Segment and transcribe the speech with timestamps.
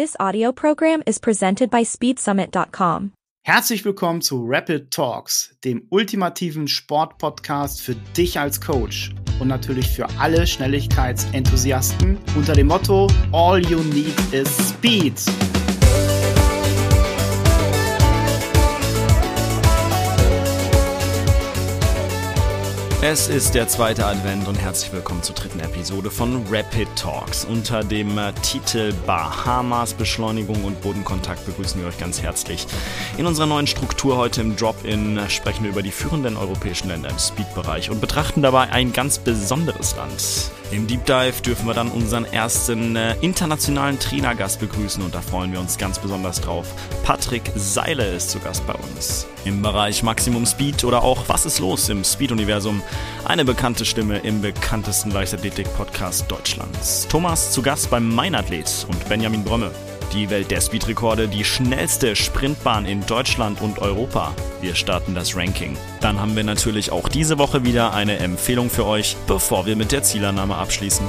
[0.00, 3.12] This audio program is presented by SpeedSummit.com.
[3.44, 9.10] Herzlich willkommen zu Rapid Talks, dem ultimativen Sportpodcast für dich als Coach
[9.40, 15.20] und natürlich für alle Schnelligkeitsenthusiasten unter dem Motto All you need is Speed.
[23.02, 27.46] Es ist der zweite Advent und herzlich willkommen zur dritten Episode von Rapid Talks.
[27.46, 32.66] Unter dem äh, Titel Bahamas Beschleunigung und Bodenkontakt begrüßen wir euch ganz herzlich.
[33.16, 37.18] In unserer neuen Struktur heute im Drop-In sprechen wir über die führenden europäischen Länder im
[37.18, 40.52] Speed-Bereich und betrachten dabei ein ganz besonderes Land.
[40.72, 45.50] Im Deep Dive dürfen wir dann unseren ersten äh, internationalen Trainergast begrüßen und da freuen
[45.52, 46.66] wir uns ganz besonders drauf.
[47.02, 49.26] Patrick Seile ist zu Gast bei uns.
[49.44, 52.82] Im Bereich Maximum Speed oder auch Was ist los im Speed-Universum?
[53.24, 57.08] Eine bekannte Stimme im bekanntesten Leichtathletik-Podcast Deutschlands.
[57.08, 59.72] Thomas zu Gast beim Meinathlet und Benjamin Brömme.
[60.12, 64.34] Die Welt der Speedrekorde, die schnellste Sprintbahn in Deutschland und Europa.
[64.60, 65.76] Wir starten das Ranking.
[66.00, 69.92] Dann haben wir natürlich auch diese Woche wieder eine Empfehlung für euch, bevor wir mit
[69.92, 71.06] der Zielannahme abschließen.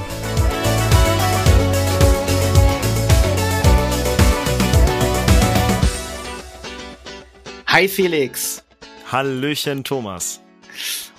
[7.66, 8.64] Hi Felix.
[9.12, 10.42] Hallöchen Thomas.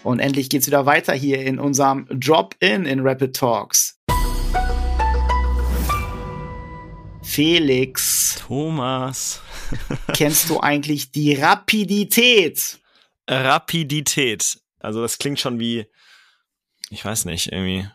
[0.04, 3.98] Und endlich geht's wieder weiter hier in unserem Drop-In in Rapid Talks.
[7.32, 8.36] Felix.
[8.46, 9.40] Thomas.
[10.14, 12.78] kennst du eigentlich die Rapidität?
[13.26, 14.58] Rapidität.
[14.80, 15.86] Also das klingt schon wie,
[16.90, 17.88] ich weiß nicht, irgendwie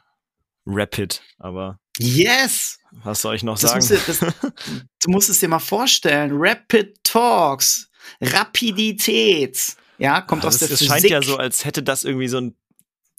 [0.65, 1.79] rapid, aber.
[1.99, 2.79] Yes!
[3.03, 3.85] Was soll ich noch das sagen?
[3.87, 4.35] Musst du, das,
[5.03, 6.31] du musst es dir mal vorstellen.
[6.33, 7.89] Rapid Talks.
[8.21, 9.75] Rapidität.
[9.99, 10.91] Ja, kommt Ja, aus das, der es Physik.
[10.91, 12.55] scheint ja so, als hätte das irgendwie so einen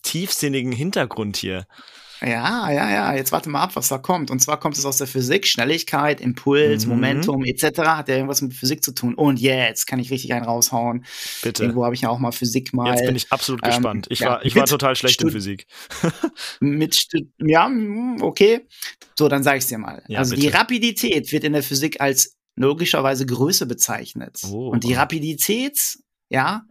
[0.03, 1.67] tiefsinnigen Hintergrund hier.
[2.21, 3.15] Ja, ja, ja.
[3.15, 4.31] Jetzt warte mal ab, was da kommt.
[4.31, 5.47] Und zwar kommt es aus der Physik.
[5.47, 6.91] Schnelligkeit, Impuls, Mhm.
[6.93, 7.63] Momentum etc.
[7.81, 9.15] hat ja irgendwas mit Physik zu tun.
[9.15, 11.05] Und jetzt kann ich richtig einen raushauen.
[11.43, 11.63] Bitte.
[11.63, 14.07] Irgendwo habe ich ja auch mal Physik mal Jetzt bin ich absolut ähm, gespannt.
[14.11, 15.67] Ich ja, war, ich war total schlecht in Stud- Physik.
[16.61, 18.67] mit Stu- ja, mm, okay.
[19.19, 20.03] So, dann sage ich dir mal.
[20.09, 20.59] Ja, also die bitte.
[20.59, 24.41] Rapidität wird in der Physik als logischerweise Größe bezeichnet.
[24.51, 24.69] Oh.
[24.71, 25.79] Und die Rapidität,
[26.29, 26.63] ja,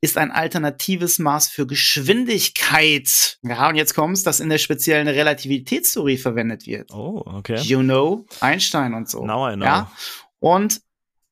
[0.00, 3.38] ist ein alternatives Maß für Geschwindigkeit.
[3.42, 6.92] Ja, und jetzt kommt's, das in der speziellen Relativitätstheorie verwendet wird.
[6.92, 7.60] Oh, okay.
[7.60, 9.24] You know, Einstein und so.
[9.24, 9.64] Now I know.
[9.64, 9.92] Ja?
[10.38, 10.80] Und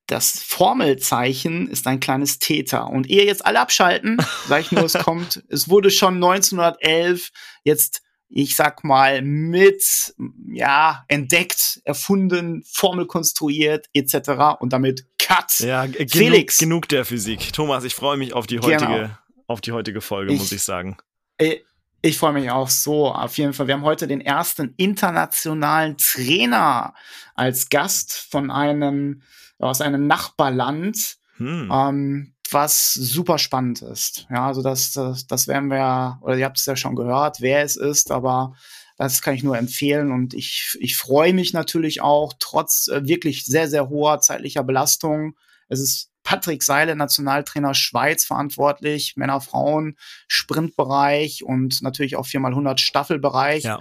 [0.09, 2.83] das Formelzeichen ist ein kleines Theta.
[2.83, 4.17] Und ihr jetzt alle abschalten,
[4.49, 7.31] sag ich nur, es kommt, es wurde schon 1911
[7.63, 10.15] jetzt, ich sag mal, mit,
[10.53, 14.61] ja, entdeckt, erfunden, Formel konstruiert, etc.
[14.61, 15.61] Und damit Cut.
[15.61, 16.59] Ja, genug, Felix.
[16.59, 17.53] genug der Physik.
[17.53, 18.67] Thomas, ich freue mich auf die Genau.
[18.67, 20.97] heutige, auf die heutige Folge, Ich- muss ich sagen.
[21.39, 21.57] Äh,
[22.01, 23.09] Ich freue mich auch so.
[23.13, 23.67] Auf jeden Fall.
[23.67, 26.95] Wir haben heute den ersten internationalen Trainer
[27.35, 29.23] als Gast von einem,
[29.59, 31.17] aus einem Nachbarland.
[31.39, 31.71] Hm.
[31.73, 34.27] ähm, was super spannend ist.
[34.31, 37.63] Ja, also das, das, das werden wir, oder ihr habt es ja schon gehört, wer
[37.63, 38.55] es ist, aber
[38.97, 43.45] das kann ich nur empfehlen und ich, ich freue mich natürlich auch, trotz äh, wirklich
[43.45, 45.37] sehr, sehr hoher zeitlicher Belastung.
[45.69, 53.65] Es ist Patrick Seile, Nationaltrainer Schweiz verantwortlich, Männer, Frauen, Sprintbereich und natürlich auch 4x100 Staffelbereich,
[53.65, 53.81] ja,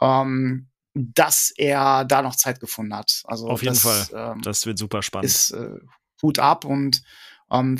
[0.00, 3.22] ähm, dass er da noch Zeit gefunden hat.
[3.24, 4.32] Also auf jeden das, Fall.
[4.34, 5.26] Ähm, Das wird super spannend.
[5.26, 5.78] ist äh,
[6.22, 7.02] Hut ab und
[7.50, 7.78] ähm,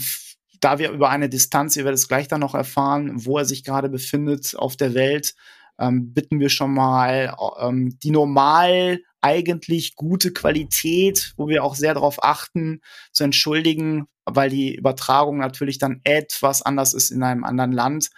[0.60, 3.64] da wir über eine Distanz, ihr werdet es gleich dann noch erfahren, wo er sich
[3.64, 5.34] gerade befindet auf der Welt,
[5.78, 11.94] ähm, bitten wir schon mal ähm, die normal eigentlich gute Qualität, wo wir auch sehr
[11.94, 12.80] darauf achten,
[13.12, 18.10] zu entschuldigen, weil die Übertragung natürlich dann etwas anders ist in einem anderen Land.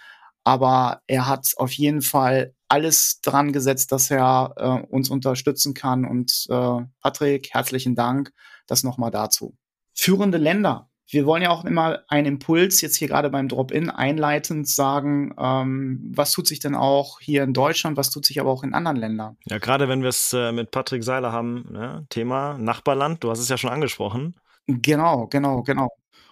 [0.43, 6.05] Aber er hat auf jeden Fall alles dran gesetzt, dass er äh, uns unterstützen kann.
[6.05, 8.31] Und äh, Patrick, herzlichen Dank.
[8.65, 9.55] Das nochmal dazu.
[9.93, 10.89] Führende Länder.
[11.09, 16.11] Wir wollen ja auch immer einen Impuls jetzt hier gerade beim Drop-In einleitend sagen, ähm,
[16.13, 18.97] was tut sich denn auch hier in Deutschland, was tut sich aber auch in anderen
[18.97, 19.37] Ländern?
[19.45, 22.05] Ja, gerade wenn wir es äh, mit Patrick Seiler haben, ne?
[22.09, 24.35] Thema Nachbarland, du hast es ja schon angesprochen.
[24.67, 25.89] Genau, genau, genau.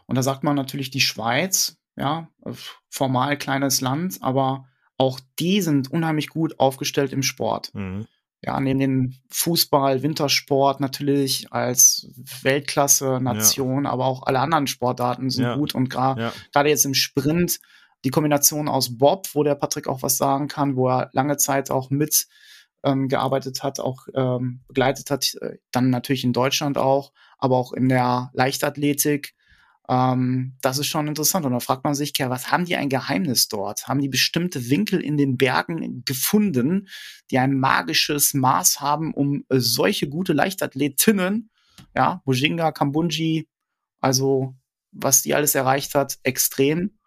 [0.08, 2.28] Und da sagt man natürlich die Schweiz, ja,
[2.90, 4.66] formal kleines Land, aber
[4.98, 7.74] auch die sind unheimlich gut aufgestellt im Sport.
[7.74, 8.08] Mhm.
[8.46, 12.08] Ja, neben den Fußball, Wintersport natürlich als
[12.44, 15.56] Weltklasse-Nation, aber auch alle anderen Sportarten sind Ja.
[15.56, 16.34] gut und gra- Ja.
[16.54, 17.60] gerade jetzt im Sprint
[18.04, 21.72] die Kombination aus Bob, wo der Patrick auch was sagen kann, wo er lange Zeit
[21.72, 22.28] auch mit
[22.84, 27.74] ähm, gearbeitet hat, auch ähm, begleitet hat, äh, dann natürlich in Deutschland auch, aber auch
[27.74, 29.34] in der Leichtathletik.
[29.88, 31.46] Ähm, das ist schon interessant.
[31.46, 33.88] Und da fragt man sich, was haben die ein Geheimnis dort?
[33.88, 36.88] Haben die bestimmte Winkel in den Bergen gefunden,
[37.32, 41.50] die ein magisches Maß haben, um äh, solche gute Leichtathletinnen,
[41.96, 43.48] ja, Bujinga, Kambunji,
[44.00, 44.56] also
[44.92, 46.98] was die alles erreicht hat, extrem.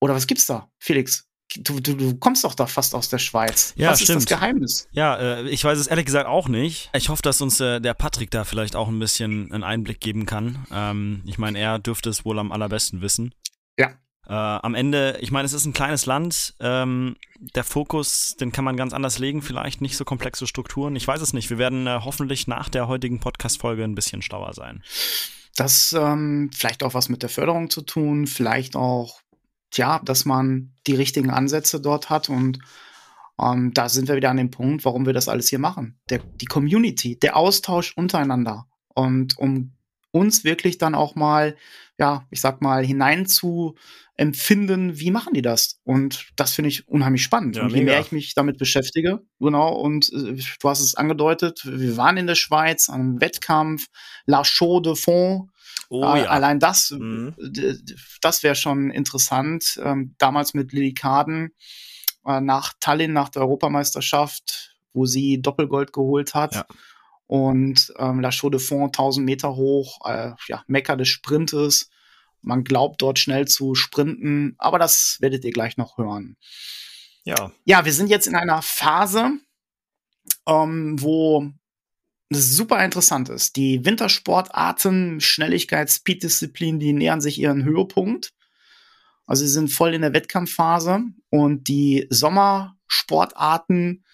[0.00, 1.25] Oder was gibt's da, Felix?
[1.58, 3.72] Du, du, du kommst doch da fast aus der Schweiz.
[3.76, 4.18] Ja, Was stimmt.
[4.18, 4.88] ist das Geheimnis?
[4.92, 6.90] Ja, äh, ich weiß es ehrlich gesagt auch nicht.
[6.94, 10.26] Ich hoffe, dass uns äh, der Patrick da vielleicht auch ein bisschen einen Einblick geben
[10.26, 10.66] kann.
[10.72, 13.32] Ähm, ich meine, er dürfte es wohl am allerbesten wissen.
[13.78, 13.90] Ja.
[14.28, 16.54] Äh, am Ende, ich meine, es ist ein kleines Land.
[16.58, 20.96] Ähm, der Fokus, den kann man ganz anders legen, vielleicht nicht so komplexe Strukturen.
[20.96, 21.48] Ich weiß es nicht.
[21.48, 24.82] Wir werden äh, hoffentlich nach der heutigen Podcast-Folge ein bisschen schlauer sein.
[25.54, 29.20] Das ähm, vielleicht auch was mit der Förderung zu tun, vielleicht auch
[29.76, 32.58] tja, dass man die richtigen Ansätze dort hat und
[33.40, 35.98] ähm, da sind wir wieder an dem Punkt, warum wir das alles hier machen.
[36.08, 39.72] Der, die Community, der Austausch untereinander und um
[40.12, 41.56] uns wirklich dann auch mal,
[41.98, 43.74] ja, ich sag mal, hinein zu
[44.14, 45.78] empfinden, wie machen die das?
[45.84, 47.56] Und das finde ich unheimlich spannend.
[47.56, 47.92] Ja, und je mega.
[47.92, 52.26] mehr ich mich damit beschäftige, genau, und äh, du hast es angedeutet, wir waren in
[52.26, 53.88] der Schweiz an einem Wettkampf,
[54.24, 55.52] La Chaux de Fonds,
[55.88, 57.34] Oh äh, Allein das, Mhm.
[58.20, 59.78] das wäre schon interessant.
[59.82, 61.52] Ähm, damals mit Lilly Kaden
[62.26, 66.54] äh, nach Tallinn, nach der Europameisterschaft, wo sie Doppelgold geholt hat.
[66.54, 66.66] Ja.
[67.26, 71.90] Und ähm, La Chaux de Fonds 1000 Meter hoch, äh, ja, Mecker des Sprintes.
[72.40, 76.36] Man glaubt dort schnell zu sprinten, aber das werdet ihr gleich noch hören.
[77.24, 77.50] Ja.
[77.64, 79.32] Ja, wir sind jetzt in einer Phase,
[80.46, 81.50] ähm, wo
[82.30, 83.56] super interessant ist.
[83.56, 88.32] Die Wintersportarten, Schnelligkeit, Speed-Disziplin, die nähern sich ihren Höhepunkt.
[89.26, 94.04] Also sie sind voll in der Wettkampfphase und die Sommersportarten,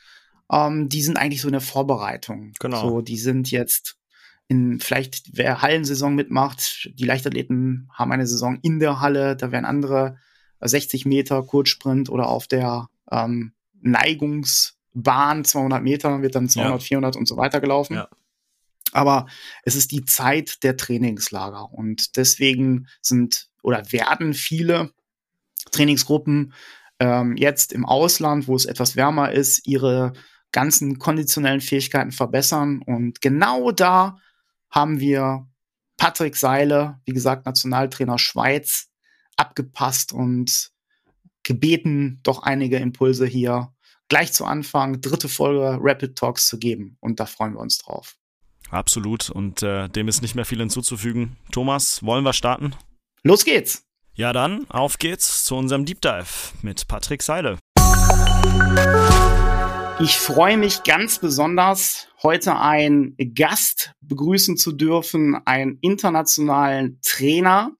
[0.50, 2.52] ähm, die sind eigentlich so in der Vorbereitung.
[2.60, 2.80] Genau.
[2.80, 3.96] So, die sind jetzt
[4.48, 9.64] in vielleicht, wer Hallensaison mitmacht, die Leichtathleten haben eine Saison in der Halle, da werden
[9.64, 10.18] andere
[10.60, 13.52] 60 Meter Kurzsprint oder auf der ähm,
[14.94, 16.86] Neigungsbahn 200 Meter wird dann 200, Ja.
[16.86, 17.94] 400 und so weiter gelaufen.
[17.94, 18.08] Ja.
[18.92, 19.26] Aber
[19.64, 24.92] es ist die Zeit der Trainingslager und deswegen sind oder werden viele
[25.70, 26.52] Trainingsgruppen
[26.98, 30.12] ähm, jetzt im Ausland, wo es etwas wärmer ist, ihre
[30.50, 32.82] ganzen konditionellen Fähigkeiten verbessern.
[32.84, 34.18] Und genau da
[34.68, 35.46] haben wir
[35.96, 38.88] Patrick Seile, wie gesagt, Nationaltrainer Schweiz,
[39.36, 40.70] abgepasst und
[41.42, 43.72] gebeten, doch einige Impulse hier
[44.12, 46.98] gleich zu Anfang, dritte Folge Rapid Talks zu geben.
[47.00, 48.18] Und da freuen wir uns drauf.
[48.68, 49.30] Absolut.
[49.30, 51.38] Und äh, dem ist nicht mehr viel hinzuzufügen.
[51.50, 52.74] Thomas, wollen wir starten?
[53.22, 53.86] Los geht's!
[54.12, 56.26] Ja, dann auf geht's zu unserem Deep Dive
[56.60, 57.56] mit Patrick Seile.
[59.98, 67.70] Ich freue mich ganz besonders, heute einen Gast begrüßen zu dürfen, einen internationalen Trainer.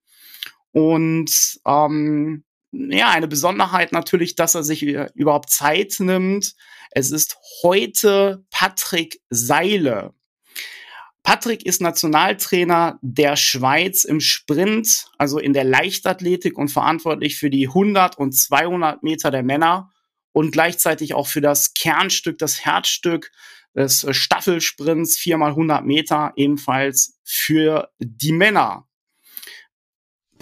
[0.70, 6.54] Und ähm, ja, eine Besonderheit natürlich, dass er sich überhaupt Zeit nimmt.
[6.90, 10.14] Es ist heute Patrick Seile.
[11.22, 17.68] Patrick ist Nationaltrainer der Schweiz im Sprint, also in der Leichtathletik und verantwortlich für die
[17.68, 19.90] 100 und 200 Meter der Männer
[20.32, 23.30] und gleichzeitig auch für das Kernstück, das Herzstück
[23.74, 28.88] des äh, Staffelsprints 4x100 Meter, ebenfalls für die Männer.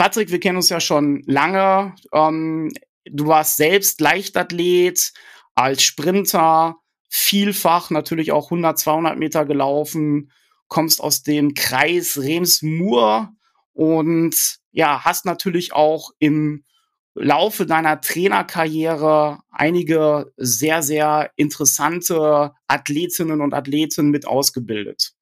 [0.00, 1.94] Patrick, wir kennen uns ja schon lange.
[2.14, 2.73] Ähm,
[3.05, 5.12] du warst selbst Leichtathlet,
[5.55, 6.76] als Sprinter,
[7.11, 10.32] vielfach natürlich auch 100, 200 Meter gelaufen,
[10.69, 13.29] kommst aus dem Kreis Rems-Mur
[13.74, 14.34] und
[14.70, 16.65] ja, hast natürlich auch im
[17.13, 25.13] Laufe deiner Trainerkarriere einige sehr, sehr interessante Athletinnen und Athleten mit ausgebildet.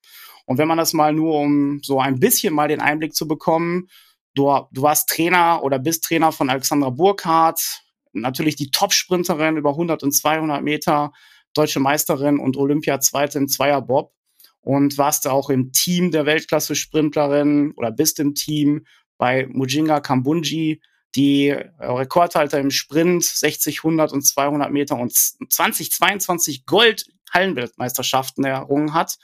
[0.46, 3.88] Und wenn man das mal nur, um so ein bisschen mal den Einblick zu bekommen,
[4.38, 10.02] du, du warst Trainer oder bist Trainer von Alexandra Burkhardt, natürlich die Top-Sprinterin über 100
[10.02, 11.12] und 200 Meter,
[11.54, 14.12] deutsche Meisterin und Olympia-Zweite im Zweierbob
[14.60, 20.80] und warst auch im Team der Weltklasse-Sprintlerin oder bist im Team bei Mujinga Kambunji,
[21.16, 29.18] die äh, Rekordhalter im Sprint 60, 100 und 200 Meter und 2022 Gold-Hallenweltmeisterschaften errungen hat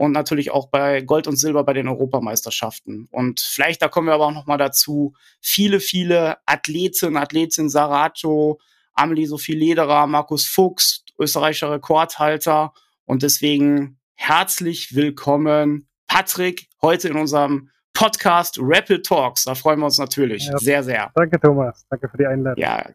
[0.00, 3.06] und natürlich auch bei Gold und Silber bei den Europameisterschaften.
[3.10, 8.58] Und vielleicht, da kommen wir aber auch noch mal dazu, viele, viele Athleten, Athletin Sarato,
[8.94, 12.72] Amelie Sophie Lederer, Markus Fuchs, österreichischer Rekordhalter.
[13.04, 19.44] Und deswegen herzlich willkommen, Patrick, heute in unserem Podcast Rapid Talks.
[19.44, 20.56] Da freuen wir uns natürlich Ja.
[20.56, 21.12] sehr, sehr.
[21.14, 21.84] Danke, Thomas.
[21.90, 22.58] Danke für die Einladung.
[22.58, 22.86] Ja,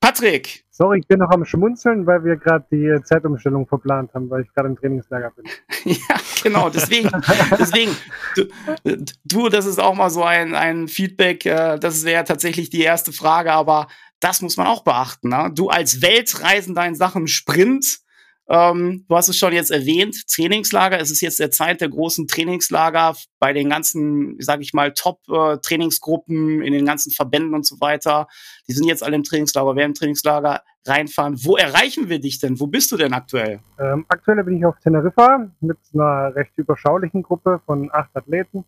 [0.00, 0.64] Patrick!
[0.70, 4.52] Sorry, ich bin noch am Schmunzeln, weil wir gerade die Zeitumstellung verplant haben, weil ich
[4.52, 5.46] gerade im Trainingslager bin.
[5.84, 7.10] ja, genau, deswegen,
[7.58, 7.96] deswegen,
[8.34, 8.44] du,
[9.24, 13.12] du, das ist auch mal so ein, ein Feedback, äh, das wäre tatsächlich die erste
[13.12, 13.86] Frage, aber
[14.20, 15.30] das muss man auch beachten.
[15.30, 15.50] Ne?
[15.54, 18.00] Du als Weltreisender in Sachen Sprint,
[18.48, 21.00] ähm, du hast es schon jetzt erwähnt, Trainingslager.
[21.00, 26.62] Es ist jetzt der Zeit der großen Trainingslager bei den ganzen, sage ich mal, Top-Trainingsgruppen
[26.62, 28.28] in den ganzen Verbänden und so weiter.
[28.68, 31.44] Die sind jetzt alle im Trainingslager, werden im Trainingslager reinfahren.
[31.44, 32.60] Wo erreichen wir dich denn?
[32.60, 33.60] Wo bist du denn aktuell?
[33.80, 38.64] Ähm, aktuell bin ich auf Teneriffa mit einer recht überschaulichen Gruppe von acht Athleten.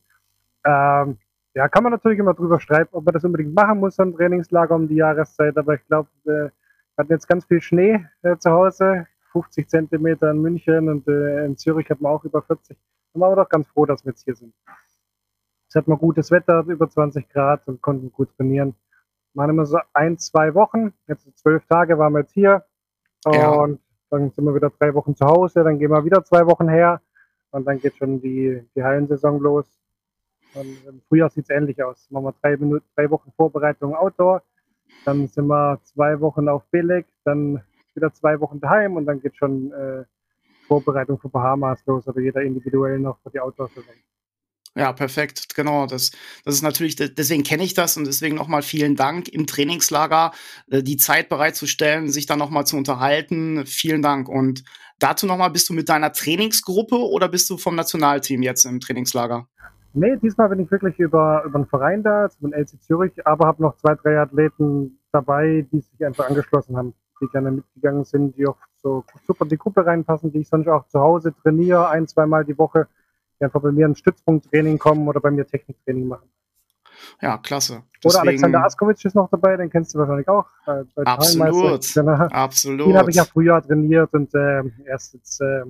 [0.64, 1.18] Ähm,
[1.54, 4.74] ja, kann man natürlich immer drüber streiten, ob man das unbedingt machen muss, ein Trainingslager
[4.74, 5.56] um die Jahreszeit.
[5.56, 6.52] Aber ich glaube, wir
[6.96, 9.06] hatten jetzt ganz viel Schnee äh, zu Hause.
[9.32, 12.76] 50 Zentimeter in München und äh, in Zürich hat man auch über 40.
[13.14, 14.54] Da waren wir doch ganz froh, dass wir jetzt hier sind.
[15.68, 18.74] Es hat mal gutes Wetter, über 20 Grad und konnten gut trainieren.
[19.34, 22.64] Waren immer so ein, zwei Wochen, jetzt zwölf Tage waren wir jetzt hier
[23.24, 23.66] und ja.
[24.10, 27.02] dann sind wir wieder drei Wochen zu Hause, dann gehen wir wieder zwei Wochen her
[27.50, 29.66] und dann geht schon die, die Hallensaison los.
[30.54, 32.10] Und Im Frühjahr sieht es ähnlich aus.
[32.10, 34.42] Machen wir drei, Minuten, drei Wochen Vorbereitung Outdoor,
[35.04, 37.62] dann sind wir zwei Wochen auf Beleg, dann
[37.98, 40.04] wieder zwei Wochen daheim und dann geht schon äh,
[40.66, 43.94] Vorbereitung für Bahamas los oder jeder individuell noch für die Outdoor-Saison.
[44.76, 45.86] Ja, perfekt, genau.
[45.86, 46.12] Das,
[46.44, 50.30] das ist natürlich, deswegen kenne ich das und deswegen nochmal vielen Dank im Trainingslager,
[50.70, 53.66] äh, die Zeit bereitzustellen, sich dann nochmal zu unterhalten.
[53.66, 54.28] Vielen Dank.
[54.28, 54.62] Und
[55.00, 59.48] dazu nochmal, bist du mit deiner Trainingsgruppe oder bist du vom Nationalteam jetzt im Trainingslager?
[59.94, 63.62] Nee, diesmal bin ich wirklich über, über einen Verein da, den LC Zürich, aber habe
[63.62, 68.46] noch zwei, drei Athleten dabei, die sich einfach angeschlossen haben die gerne mitgegangen sind, die
[68.46, 72.06] auch so super in die Gruppe reinpassen, die ich sonst auch zu Hause trainiere, ein,
[72.06, 72.88] zweimal die Woche,
[73.38, 76.28] die einfach bei mir ein Stützpunkttraining kommen oder bei mir Techniktraining machen.
[77.20, 77.82] Ja, klasse.
[78.02, 80.46] Deswegen, oder Alexander Askovic ist noch dabei, den kennst du wahrscheinlich auch.
[80.66, 82.12] Äh, absolut, genau.
[82.12, 82.88] absolut.
[82.88, 85.62] Den habe ich ja früher trainiert und äh, erst jetzt äh,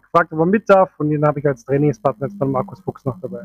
[0.00, 3.04] gefragt, ob er mit darf und den habe ich als Trainingspartner jetzt von Markus Fuchs
[3.04, 3.44] noch dabei.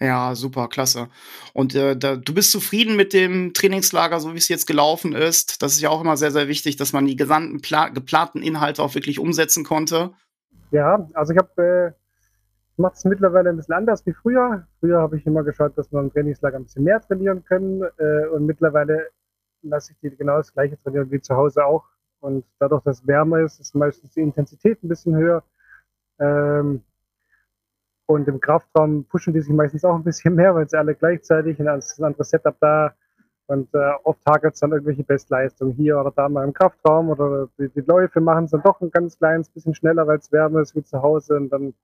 [0.00, 1.08] Ja, super, klasse.
[1.54, 5.60] Und äh, da, du bist zufrieden mit dem Trainingslager, so wie es jetzt gelaufen ist.
[5.60, 7.60] Das ist ja auch immer sehr, sehr wichtig, dass man die gesamten
[7.94, 10.12] geplanten Inhalte auch wirklich umsetzen konnte.
[10.70, 11.98] Ja, also ich habe äh,
[12.78, 14.66] mache es mittlerweile ein bisschen anders wie früher.
[14.80, 17.82] Früher habe ich immer geschaut, dass wir im Trainingslager ein bisschen mehr trainieren können.
[17.98, 19.08] Äh, und mittlerweile
[19.62, 21.84] lasse ich die genau das gleiche trainieren wie zu Hause auch.
[22.20, 25.42] Und dadurch, dass es wärmer ist, ist meistens die Intensität ein bisschen höher.
[26.20, 26.82] Ähm,
[28.08, 31.60] und im Kraftraum pushen die sich meistens auch ein bisschen mehr, weil sie alle gleichzeitig
[31.60, 32.94] ein anderes Setup da
[33.48, 37.48] und äh, oft hagelt es dann irgendwelche Bestleistungen hier oder da mal im Kraftraum oder
[37.58, 40.60] die, die Läufe machen es dann doch ein ganz kleines bisschen schneller, weil es wärmer
[40.60, 41.36] ist wie zu Hause.
[41.36, 41.74] Und dann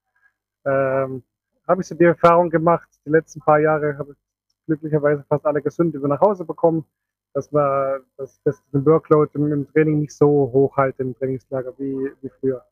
[0.66, 1.22] ähm,
[1.66, 4.18] habe ich so die Erfahrung gemacht, die letzten paar Jahre habe ich
[4.66, 6.84] glücklicherweise fast alle gesund über nach Hause bekommen,
[7.32, 12.30] dass man den Workload im, im Training nicht so hoch halt im Trainingslager wie, wie
[12.40, 12.62] früher.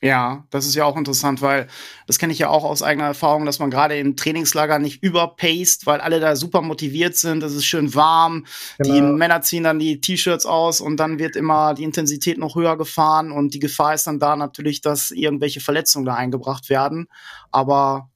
[0.00, 1.66] Ja, das ist ja auch interessant, weil
[2.06, 5.86] das kenne ich ja auch aus eigener Erfahrung, dass man gerade im Trainingslager nicht überpaced,
[5.86, 8.46] weil alle da super motiviert sind, es ist schön warm,
[8.78, 8.94] genau.
[8.94, 12.78] die Männer ziehen dann die T-Shirts aus und dann wird immer die Intensität noch höher
[12.78, 17.08] gefahren und die Gefahr ist dann da natürlich, dass irgendwelche Verletzungen da eingebracht werden.
[17.50, 18.08] Aber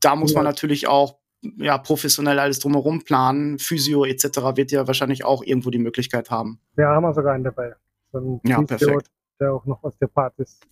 [0.00, 0.38] da muss ja.
[0.38, 1.18] man natürlich auch
[1.58, 3.58] ja, professionell alles drumherum planen.
[3.58, 4.24] Physio etc.
[4.54, 6.60] wird ja wahrscheinlich auch irgendwo die Möglichkeit haben.
[6.78, 7.74] Ja, haben wir sogar einen dabei.
[8.12, 9.10] So ein ja, Physio, perfekt.
[9.38, 10.66] der auch noch Osteopath ist.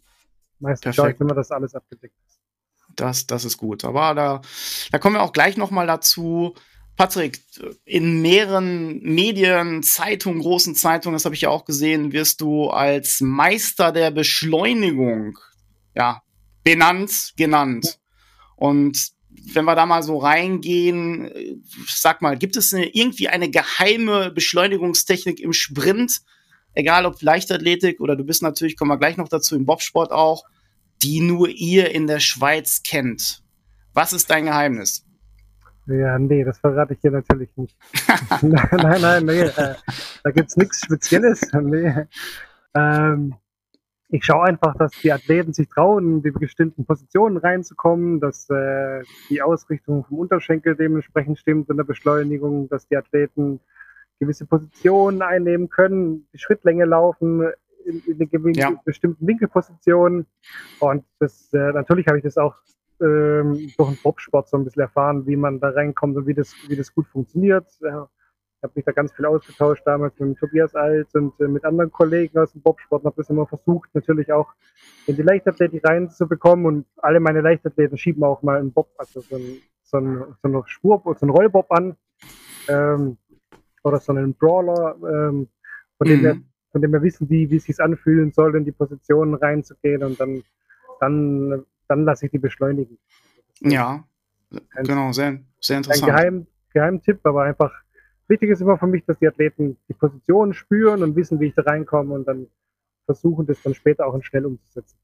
[0.64, 2.40] Meistens schaue ich immer, dass alles abgedeckt ist.
[2.97, 3.85] Das, das ist gut.
[3.85, 4.40] Aber da,
[4.90, 6.54] da kommen wir auch gleich nochmal dazu.
[6.97, 7.42] Patrick,
[7.85, 13.21] in mehreren Medien, Zeitungen, großen Zeitungen, das habe ich ja auch gesehen, wirst du als
[13.21, 15.37] Meister der Beschleunigung
[15.94, 16.23] ja,
[16.62, 17.99] benannt, genannt.
[18.56, 19.11] Und
[19.52, 25.40] wenn wir da mal so reingehen, sag mal, gibt es eine, irgendwie eine geheime Beschleunigungstechnik
[25.40, 26.23] im Sprint,
[26.73, 30.44] egal ob Leichtathletik oder du bist natürlich, kommen wir gleich noch dazu, im Bobsport auch,
[31.05, 33.43] die nur ihr in der Schweiz kennt.
[33.93, 35.05] Was ist dein Geheimnis?
[35.87, 37.77] Ja, nee, das verrate ich dir natürlich nicht.
[38.43, 39.75] nein, nein, nee, äh,
[40.23, 41.43] da gibt's nichts Spezielles.
[41.53, 42.07] Nee.
[42.75, 43.35] Ähm,
[44.09, 49.03] ich schaue einfach, dass die Athleten sich trauen, in die bestimmten Positionen reinzukommen, dass äh,
[49.29, 53.61] die Ausrichtung vom Unterschenkel dementsprechend stimmt in der Beschleunigung, dass die Athleten
[54.21, 57.45] gewisse Positionen einnehmen können, die Schrittlänge laufen,
[57.85, 58.71] in, in eine ja.
[58.85, 60.26] bestimmten Winkelposition.
[60.81, 62.55] Und das, äh, natürlich habe ich das auch
[63.00, 66.55] ähm, durch den Bobsport so ein bisschen erfahren, wie man da reinkommt und wie das,
[66.69, 67.67] wie das gut funktioniert.
[67.81, 71.91] Ich habe mich da ganz viel ausgetauscht damals mit Tobias Alt und äh, mit anderen
[71.91, 74.53] Kollegen aus dem Bobsport und habe das immer versucht, natürlich auch
[75.07, 76.67] in die Leichtathletik reinzubekommen.
[76.67, 80.49] Und alle meine Leichtathleten schieben auch mal einen Bob, also so, ein, so, ein, so
[80.49, 81.97] eine Spur, so einen Rollbob an.
[82.69, 83.19] Ähm,
[83.83, 84.97] oder so einen Brawler.
[85.03, 85.49] Ähm,
[85.99, 86.11] von mhm.
[86.11, 86.37] dem her
[86.75, 90.19] von dem wir wissen, wie, wie es sich anfühlen soll, in die Positionen reinzugehen und
[90.19, 90.43] dann,
[90.99, 92.99] dann, dann lasse ich die beschleunigen.
[93.61, 94.02] Ja,
[94.50, 96.11] ein, genau, sehr, sehr interessant.
[96.11, 97.71] Ein Geheim, Geheimtipp, aber einfach
[98.26, 101.54] wichtig ist immer für mich, dass die Athleten die Positionen spüren und wissen, wie ich
[101.54, 102.49] da reinkomme und dann
[103.04, 104.99] versuchen, das dann später auch schnell umzusetzen.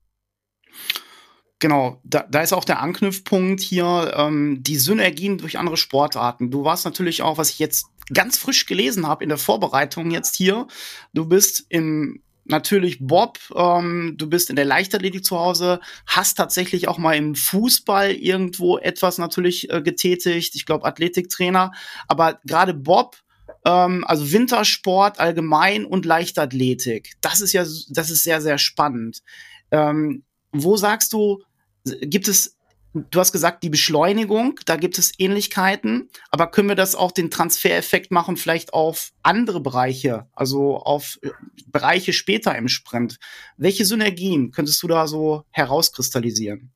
[1.60, 6.50] Genau, da, da ist auch der Anknüpfpunkt hier, ähm, die Synergien durch andere Sportarten.
[6.50, 10.36] Du warst natürlich auch, was ich jetzt ganz frisch gelesen habe in der Vorbereitung jetzt
[10.36, 10.66] hier,
[11.12, 16.88] du bist im natürlich Bob, ähm, du bist in der Leichtathletik zu Hause, hast tatsächlich
[16.88, 21.72] auch mal im Fußball irgendwo etwas natürlich äh, getätigt, ich glaube Athletiktrainer,
[22.08, 23.16] aber gerade Bob,
[23.64, 29.22] ähm, also Wintersport allgemein und Leichtathletik, das ist ja, das ist sehr, sehr spannend.
[29.70, 31.42] Ähm, wo sagst du,
[31.84, 32.56] gibt es
[32.92, 37.30] Du hast gesagt, die Beschleunigung, da gibt es Ähnlichkeiten, aber können wir das auch den
[37.30, 41.30] Transfereffekt machen, vielleicht auf andere Bereiche, also auf äh,
[41.68, 43.18] Bereiche später im Sprint?
[43.56, 46.72] Welche Synergien könntest du da so herauskristallisieren?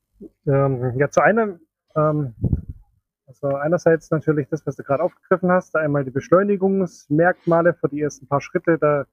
[0.47, 1.59] Ähm, ja, zu einem,
[1.97, 2.35] ähm,
[3.26, 8.28] also einerseits natürlich das, was du gerade aufgegriffen hast, einmal die Beschleunigungsmerkmale für die ersten
[8.28, 9.06] paar Schritte, da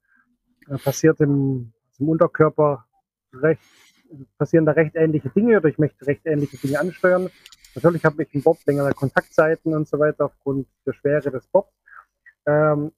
[0.69, 2.85] äh, passiert im, im Unterkörper
[3.33, 3.61] recht
[4.37, 7.29] passieren da recht ähnliche Dinge oder ich möchte recht ähnliche Dinge ansteuern.
[7.75, 11.73] Natürlich habe ich im Bob längere Kontaktzeiten und so weiter aufgrund der Schwere des Bobs.
[12.45, 12.91] Ähm,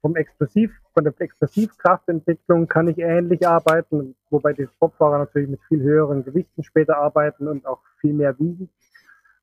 [0.00, 5.82] vom Explosiv, von der Explosivkraftentwicklung kann ich ähnlich arbeiten, wobei die Bobfahrer natürlich mit viel
[5.82, 8.70] höheren Gewichten später arbeiten und auch viel mehr wiegen.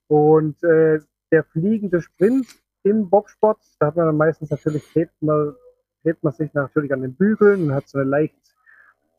[0.07, 0.99] Und äh,
[1.31, 2.47] der fliegende Sprint
[2.83, 5.55] im Bobsport, da hat man dann meistens natürlich, hebt man,
[6.03, 8.35] hebt man sich natürlich an den Bügeln und hat so eine leicht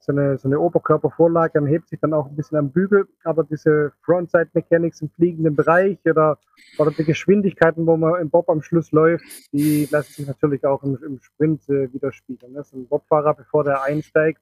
[0.00, 3.45] so eine, so eine Oberkörpervorlage, dann hebt sich dann auch ein bisschen am Bügel, aber
[3.45, 6.38] diese Frontside Mechanics im fliegenden Bereich oder,
[6.78, 10.83] oder die Geschwindigkeiten, wo man im Bob am Schluss läuft, die lassen sich natürlich auch
[10.83, 12.52] im, im Sprint äh, widerspiegeln.
[12.52, 12.64] Ne?
[12.64, 14.40] So ein Bobfahrer, bevor der einsteigt,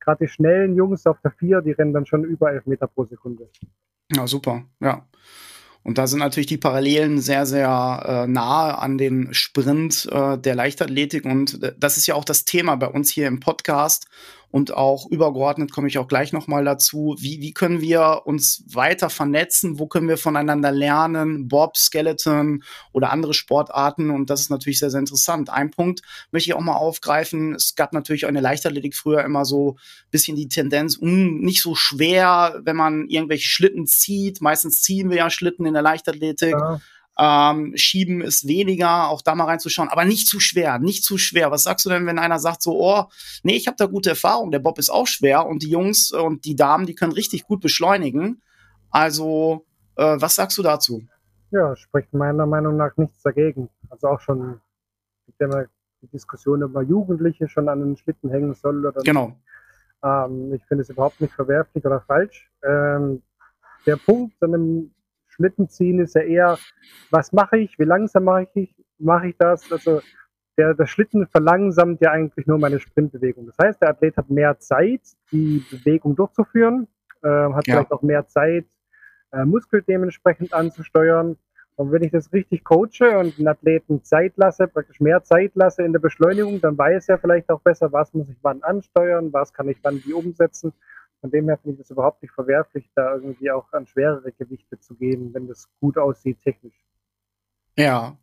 [0.00, 3.04] gerade die schnellen Jungs auf der 4, die rennen dann schon über 11 Meter pro
[3.04, 3.48] Sekunde.
[4.12, 5.04] Ja, super, ja.
[5.86, 10.56] Und da sind natürlich die Parallelen sehr, sehr äh, nahe an den Sprint äh, der
[10.56, 11.24] Leichtathletik.
[11.24, 14.08] Und äh, das ist ja auch das Thema bei uns hier im Podcast
[14.50, 19.10] und auch übergeordnet komme ich auch gleich nochmal dazu, wie, wie können wir uns weiter
[19.10, 22.62] vernetzen, wo können wir voneinander lernen, Bob, Skeleton
[22.92, 24.10] oder andere Sportarten?
[24.10, 25.50] Und das ist natürlich sehr, sehr interessant.
[25.50, 29.24] Ein Punkt möchte ich auch mal aufgreifen, es gab natürlich auch in der Leichtathletik früher
[29.24, 33.86] immer so ein bisschen die Tendenz, mh, hm, nicht so schwer, wenn man irgendwelche Schlitten
[33.86, 36.52] zieht, meistens ziehen wir ja Schlitten in der Leichtathletik.
[36.52, 36.80] Ja
[37.18, 41.50] ähm, Schieben ist weniger, auch da mal reinzuschauen, aber nicht zu schwer, nicht zu schwer.
[41.50, 43.04] Was sagst du denn, wenn einer sagt so, oh,
[43.42, 46.44] nee, ich habe da gute Erfahrung, der Bob ist auch schwer und die Jungs und
[46.44, 48.42] die Damen, die können richtig gut beschleunigen.
[48.90, 51.02] Also, äh, was sagst du dazu?
[51.50, 53.68] Ja, spricht meiner Meinung nach nichts dagegen.
[53.88, 54.60] Also auch schon
[55.26, 55.64] gibt ja
[56.02, 59.36] die Diskussion über Jugendliche schon an den Schlitten hängen soll oder Genau.
[60.02, 62.50] Ähm, ich finde es überhaupt nicht verwerflich oder falsch.
[62.62, 63.22] Ähm,
[63.86, 64.90] der Punkt an einem
[65.36, 66.58] Schlitten ziehen ist ja eher,
[67.10, 69.70] was mache ich, wie langsam mache ich, mache ich das?
[69.70, 70.00] Also
[70.56, 73.46] der, der Schlitten verlangsamt ja eigentlich nur meine Sprintbewegung.
[73.46, 76.88] Das heißt, der Athlet hat mehr Zeit, die Bewegung durchzuführen,
[77.22, 77.74] äh, hat ja.
[77.74, 78.66] vielleicht auch mehr Zeit,
[79.32, 81.36] äh, Muskel dementsprechend anzusteuern.
[81.74, 85.82] Und wenn ich das richtig coache und den Athleten Zeit lasse, praktisch mehr Zeit lasse
[85.82, 89.52] in der Beschleunigung, dann weiß er vielleicht auch besser, was muss ich wann ansteuern, was
[89.52, 90.72] kann ich wann wie umsetzen.
[91.20, 94.78] Von dem her finde ich es überhaupt nicht verwerflich, da irgendwie auch an schwerere Gewichte
[94.78, 96.74] zu gehen, wenn das gut aussieht technisch.
[97.76, 98.16] Ja.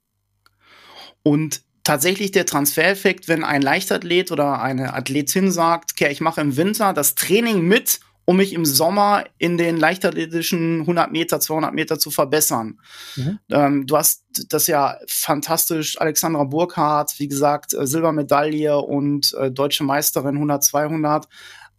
[1.24, 6.56] Und tatsächlich der Transfereffekt, wenn ein Leichtathlet oder eine Athletin sagt, okay, ich mache im
[6.58, 12.00] Winter das Training mit, um mich im Sommer in den leichtathletischen 100 Meter, 200 Meter
[12.00, 12.80] zu verbessern.
[13.18, 13.40] Mhm.
[13.52, 19.84] Ähm, du hast das ja fantastisch, Alexandra Burkhardt, wie gesagt, äh, Silbermedaille und äh, deutsche
[19.84, 21.28] Meisterin 100, 200.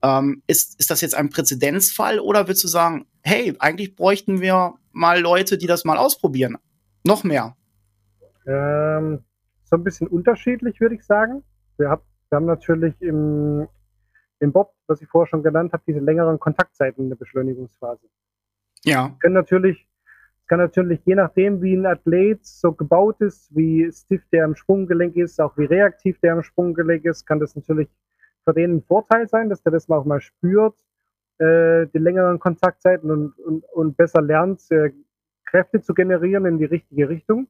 [0.04, 4.74] Ähm, ist, ist das jetzt ein Präzedenzfall oder willst du sagen, hey, eigentlich bräuchten wir
[4.92, 6.58] mal Leute, die das mal ausprobieren?
[7.06, 7.56] Noch mehr?
[8.46, 9.24] Ähm,
[9.64, 11.42] so ein bisschen unterschiedlich, würde ich sagen.
[11.78, 13.66] Wir, hab, wir haben natürlich im,
[14.40, 18.06] im Bob, was ich vorher schon genannt habe, diese längeren Kontaktzeiten in der Beschleunigungsphase.
[18.84, 19.16] Ja.
[19.20, 19.88] Können natürlich,
[20.48, 25.16] kann natürlich je nachdem, wie ein Athlet so gebaut ist, wie stiff der im Sprunggelenk
[25.16, 27.88] ist, auch wie reaktiv der im Sprunggelenk ist, kann das natürlich
[28.44, 30.76] für den ein Vorteil sein, dass der das auch mal spürt,
[31.38, 34.92] äh, die längeren Kontaktzeiten und, und, und besser lernt, äh,
[35.44, 37.48] Kräfte zu generieren in die richtige Richtung.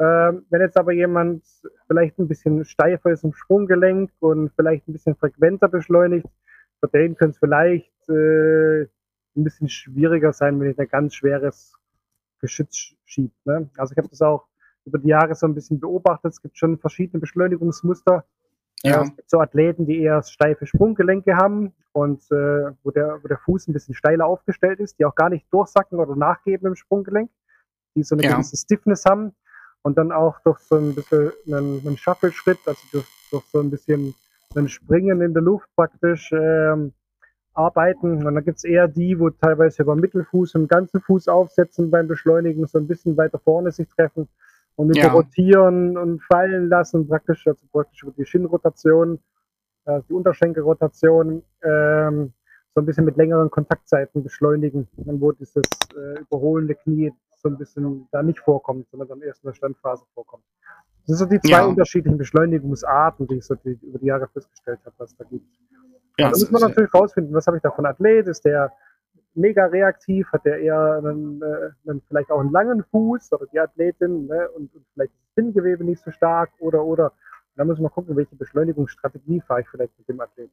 [0.00, 1.44] Ähm, wenn jetzt aber jemand
[1.88, 6.28] vielleicht ein bisschen steifer ist im Sprunggelenk und vielleicht ein bisschen frequenter beschleunigt,
[6.80, 11.76] für den könnte es vielleicht äh, ein bisschen schwieriger sein, wenn ich ein ganz schweres
[12.40, 13.34] Geschütz schiebt.
[13.44, 13.68] Ne?
[13.76, 14.46] Also ich habe das auch
[14.84, 16.32] über die Jahre so ein bisschen beobachtet.
[16.32, 18.24] Es gibt schon verschiedene Beschleunigungsmuster,
[18.82, 19.02] Ja.
[19.02, 23.38] es gibt so Athleten, die eher steife Sprunggelenke haben und äh, wo, der, wo der
[23.38, 27.30] Fuß ein bisschen steiler aufgestellt ist, die auch gar nicht durchsacken oder nachgeben im Sprunggelenk,
[27.96, 28.34] die so eine ja.
[28.34, 29.34] gewisse Stiffness haben
[29.82, 33.70] und dann auch durch so ein bisschen einen, einen Shuffle-Schritt, also durch, durch, so ein
[33.70, 34.14] bisschen
[34.54, 36.92] ein Springen in der Luft praktisch ähm,
[37.54, 38.24] arbeiten.
[38.24, 42.06] Und dann gibt es eher die, wo teilweise über Mittelfuß und ganzen Fuß aufsetzen beim
[42.06, 44.28] Beschleunigen, so ein bisschen weiter vorne sich treffen
[44.78, 45.10] und ja.
[45.10, 49.18] rotieren und fallen lassen, praktisch, also praktisch über die Schienenrotation,
[49.86, 52.32] äh, die Unterschenkelrotation, ähm,
[52.74, 55.64] so ein bisschen mit längeren Kontaktzeiten beschleunigen, dann wo dieses
[55.96, 60.04] äh, überholende Knie so ein bisschen da nicht vorkommt, sondern dann erst in der Standphase
[60.14, 60.44] vorkommt.
[61.06, 61.66] Das sind so die zwei ja.
[61.66, 65.58] unterschiedlichen Beschleunigungsarten, die ich so die, über die Jahre festgestellt habe, was da gibt.
[66.20, 68.28] Ja, da muss man natürlich rausfinden, was habe ich da von Athlet?
[68.28, 68.72] Ist der
[69.38, 70.30] mega reaktiv?
[70.32, 74.48] Hat der eher einen, äh, einen, vielleicht auch einen langen Fuß oder die Athletin ne?
[74.50, 77.12] und, und vielleicht das Bindegewebe nicht so stark oder oder.
[77.56, 80.52] Da muss man gucken, welche Beschleunigungsstrategie fahre ich vielleicht mit dem Athleten.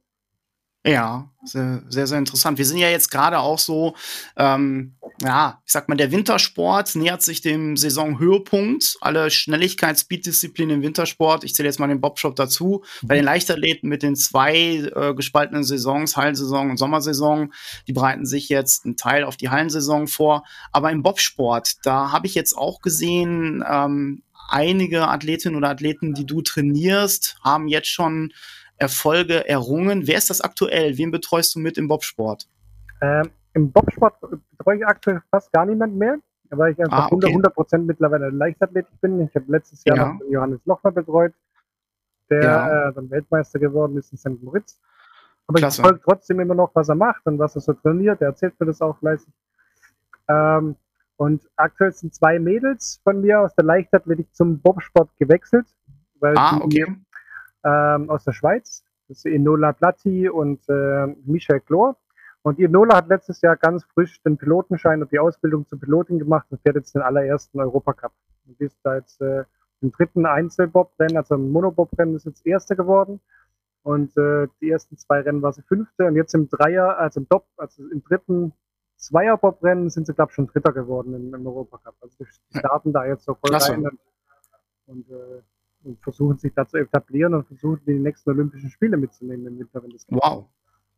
[0.86, 2.58] Ja, sehr, sehr, sehr interessant.
[2.58, 3.94] Wir sind ja jetzt gerade auch so,
[4.36, 8.96] ähm, ja, ich sag mal, der Wintersport nähert sich dem Saisonhöhepunkt.
[9.00, 12.84] Alle Schnelligkeits-, Speed-Disziplinen im Wintersport, ich zähle jetzt mal den Bobshop dazu.
[13.02, 13.08] Mhm.
[13.08, 14.56] Bei den Leichtathleten mit den zwei
[14.94, 17.52] äh, gespaltenen Saisons, Hallensaison und Sommersaison,
[17.88, 20.44] die bereiten sich jetzt einen Teil auf die Hallensaison vor.
[20.70, 26.26] Aber im Bobsport, da habe ich jetzt auch gesehen, ähm, einige Athletinnen oder Athleten, die
[26.26, 28.32] du trainierst, haben jetzt schon
[28.78, 30.06] Erfolge errungen.
[30.06, 30.98] Wer ist das aktuell?
[30.98, 32.46] Wen betreust du mit im Bobsport?
[33.00, 34.14] Ähm, Im Bobsport
[34.50, 36.18] betreue ich aktuell fast gar niemand mehr,
[36.50, 37.34] weil ich einfach ah, okay.
[37.34, 39.20] 100% mittlerweile Leichtathletik bin.
[39.22, 40.12] Ich habe letztes Jahr ja.
[40.12, 41.32] noch Johannes Lochner betreut,
[42.28, 42.88] der ja.
[42.88, 44.42] äh, dann Weltmeister geworden ist in St.
[44.42, 44.78] Moritz.
[45.46, 45.80] Aber Klasse.
[45.80, 48.20] ich verfolge trotzdem immer noch, was er macht und was er so trainiert.
[48.20, 49.32] Er erzählt mir das auch fleißig.
[50.28, 50.76] Ähm,
[51.16, 55.66] und aktuell sind zwei Mädels von mir aus der Leichtathletik zum Bobsport gewechselt.
[56.18, 56.86] Weil ah, okay
[57.66, 58.84] ähm, aus der Schweiz.
[59.08, 61.96] Das ist Enola Platti und äh, Michel Chlor.
[62.42, 66.46] Und Enola hat letztes Jahr ganz frisch den Pilotenschein und die Ausbildung zur Pilotin gemacht
[66.50, 68.12] und fährt jetzt den allerersten Europacup.
[68.46, 69.44] Und die ist da jetzt äh,
[69.80, 73.20] im dritten Einzelbobrennen, also im Monobobrennen ist jetzt Erste geworden.
[73.82, 76.06] Und äh, die ersten zwei Rennen war sie Fünfte.
[76.06, 78.52] Und jetzt im Dreier, also im Top, also im dritten
[78.96, 81.94] Zweierbobrennen sind sie, glaube ich, schon Dritter geworden im, im Europacup.
[82.00, 83.72] Also die starten da jetzt so voll Klasse.
[83.72, 83.86] rein.
[83.86, 83.98] Und,
[84.86, 85.42] und äh,
[85.86, 89.82] und versuchen sich da zu etablieren und versuchen, die nächsten Olympischen Spiele mitzunehmen im Winter,
[89.82, 90.18] wenn das geht.
[90.20, 90.46] Wow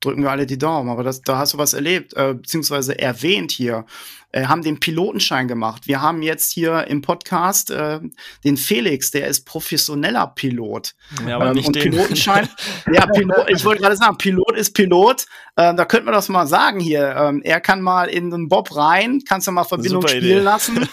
[0.00, 0.90] drücken wir alle die Daumen.
[0.90, 3.84] Aber das, da hast du was erlebt, äh, beziehungsweise erwähnt hier.
[4.30, 5.86] Äh, haben den Pilotenschein gemacht.
[5.86, 8.00] Wir haben jetzt hier im Podcast äh,
[8.44, 10.94] den Felix, der ist professioneller Pilot.
[11.26, 11.90] Ja, aber ähm, nicht und den.
[11.92, 12.46] Pilotenschein.
[12.92, 15.24] ja, Pilot, ich wollte gerade sagen, Pilot ist Pilot.
[15.56, 17.16] Ähm, da könnte man das mal sagen hier.
[17.16, 20.40] Ähm, er kann mal in den Bob rein, kannst du mal Verbindung Super spielen Idee.
[20.40, 20.88] lassen.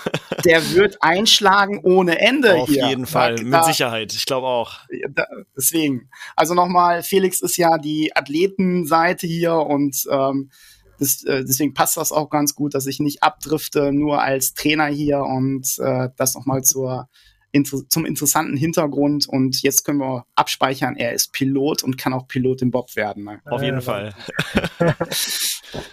[0.46, 2.88] Der wird einschlagen ohne Ende Auf hier.
[2.88, 4.14] jeden Fall, da, mit Sicherheit.
[4.14, 4.80] Ich glaube auch.
[5.10, 5.26] Da,
[5.58, 6.10] deswegen.
[6.38, 10.50] Also nochmal, Felix ist ja die Athleten Seite hier und ähm,
[11.00, 14.86] das, äh, deswegen passt das auch ganz gut, dass ich nicht abdrifte, nur als Trainer
[14.86, 17.10] hier und äh, das nochmal zur
[17.52, 19.28] inter zum interessanten Hintergrund.
[19.28, 23.26] Und jetzt können wir abspeichern, er ist Pilot und kann auch Pilot im Bob werden.
[23.26, 23.42] Ne?
[23.46, 24.14] Auf jeden Fall.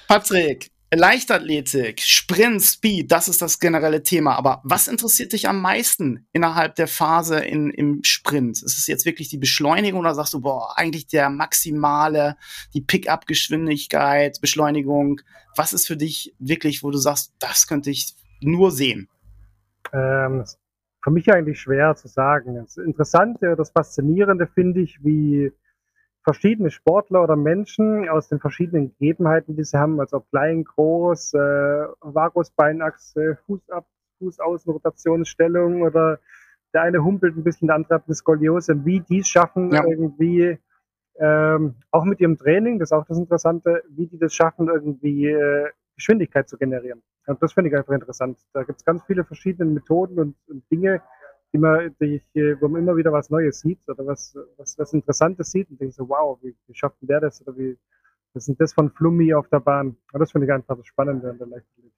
[0.09, 4.37] Patrick, Leichtathletik, Sprint, Speed, das ist das generelle Thema.
[4.37, 8.63] Aber was interessiert dich am meisten innerhalb der Phase in, im Sprint?
[8.63, 12.37] Ist es jetzt wirklich die Beschleunigung oder sagst du, boah, eigentlich der maximale,
[12.75, 15.23] die Pickup-Geschwindigkeit, Beschleunigung?
[15.57, 19.09] Was ist für dich wirklich, wo du sagst, das könnte ich nur sehen?
[19.95, 20.45] Ähm,
[21.03, 22.55] für mich eigentlich schwer zu sagen.
[22.57, 25.53] Das Interessante, das Faszinierende finde ich, wie
[26.25, 31.39] verschiedene Sportler oder Menschen aus den verschiedenen Gegebenheiten, die sie haben, also klein, groß, äh,
[32.01, 33.87] Vagusbeinachse, Fußab,
[34.19, 36.21] Fußaußenrotationsstellung oder
[36.73, 39.85] der eine humpelt ein bisschen, der andere hat eine Skoliose, wie die es schaffen, ja.
[39.85, 40.59] irgendwie
[41.19, 45.27] ähm, auch mit ihrem Training, das ist auch das Interessante, wie die das schaffen, irgendwie
[45.27, 47.03] äh, Geschwindigkeit zu generieren.
[47.27, 48.39] Und das finde ich einfach interessant.
[48.53, 51.03] Da gibt es ganz viele verschiedene Methoden und, und Dinge,
[51.59, 52.23] man, die
[52.61, 55.95] wo man immer wieder was Neues sieht oder was, was, was Interessantes sieht und denkt
[55.95, 57.79] so, wow, wie, wie schafft denn der das oder wie,
[58.35, 59.97] was ist das von Flummi auf der Bahn?
[60.13, 61.93] Und das finde ich einfach das Spannende an der Leichtathletik.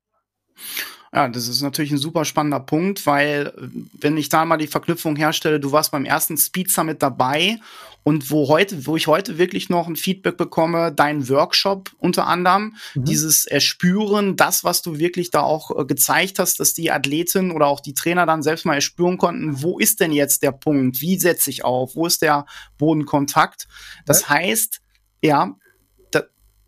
[1.14, 3.52] Ja, das ist natürlich ein super spannender Punkt, weil
[3.92, 7.60] wenn ich da mal die Verknüpfung herstelle, du warst beim ersten Speed Summit dabei
[8.02, 12.74] und wo heute, wo ich heute wirklich noch ein Feedback bekomme, dein Workshop unter anderem,
[12.96, 13.04] mhm.
[13.04, 17.68] dieses Erspüren, das, was du wirklich da auch äh, gezeigt hast, dass die Athleten oder
[17.68, 21.00] auch die Trainer dann selbst mal erspüren konnten, wo ist denn jetzt der Punkt?
[21.00, 21.94] Wie setze ich auf?
[21.94, 22.44] Wo ist der
[22.76, 23.68] Bodenkontakt?
[24.04, 24.30] Das ja.
[24.30, 24.80] heißt,
[25.22, 25.54] ja,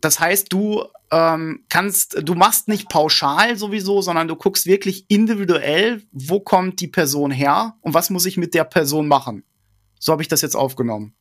[0.01, 6.03] das heißt, du ähm, kannst, du machst nicht pauschal sowieso, sondern du guckst wirklich individuell,
[6.11, 9.43] wo kommt die Person her und was muss ich mit der Person machen.
[9.99, 11.15] So habe ich das jetzt aufgenommen.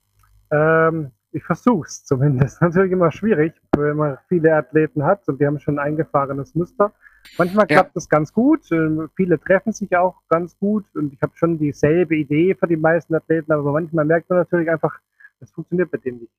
[0.51, 2.61] Ähm, ich versuche es zumindest.
[2.63, 6.93] Natürlich immer schwierig, wenn man viele Athleten hat und die haben schon ein eingefahrenes Muster.
[7.39, 7.95] Manchmal klappt ja.
[7.95, 8.71] das ganz gut.
[8.71, 12.77] Ähm, viele treffen sich auch ganz gut und ich habe schon dieselbe Idee für die
[12.77, 14.99] meisten Athleten, aber manchmal merkt man natürlich einfach,
[15.41, 16.33] das funktioniert bei denen nicht.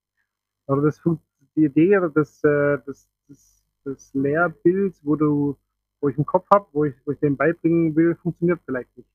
[0.68, 1.00] Oder das
[1.58, 5.58] die Idee oder das, äh, das, das, das Lehrbild, wo du,
[6.00, 9.10] wo ich im Kopf habe, wo ich, wo ich denen beibringen will, funktioniert vielleicht nicht.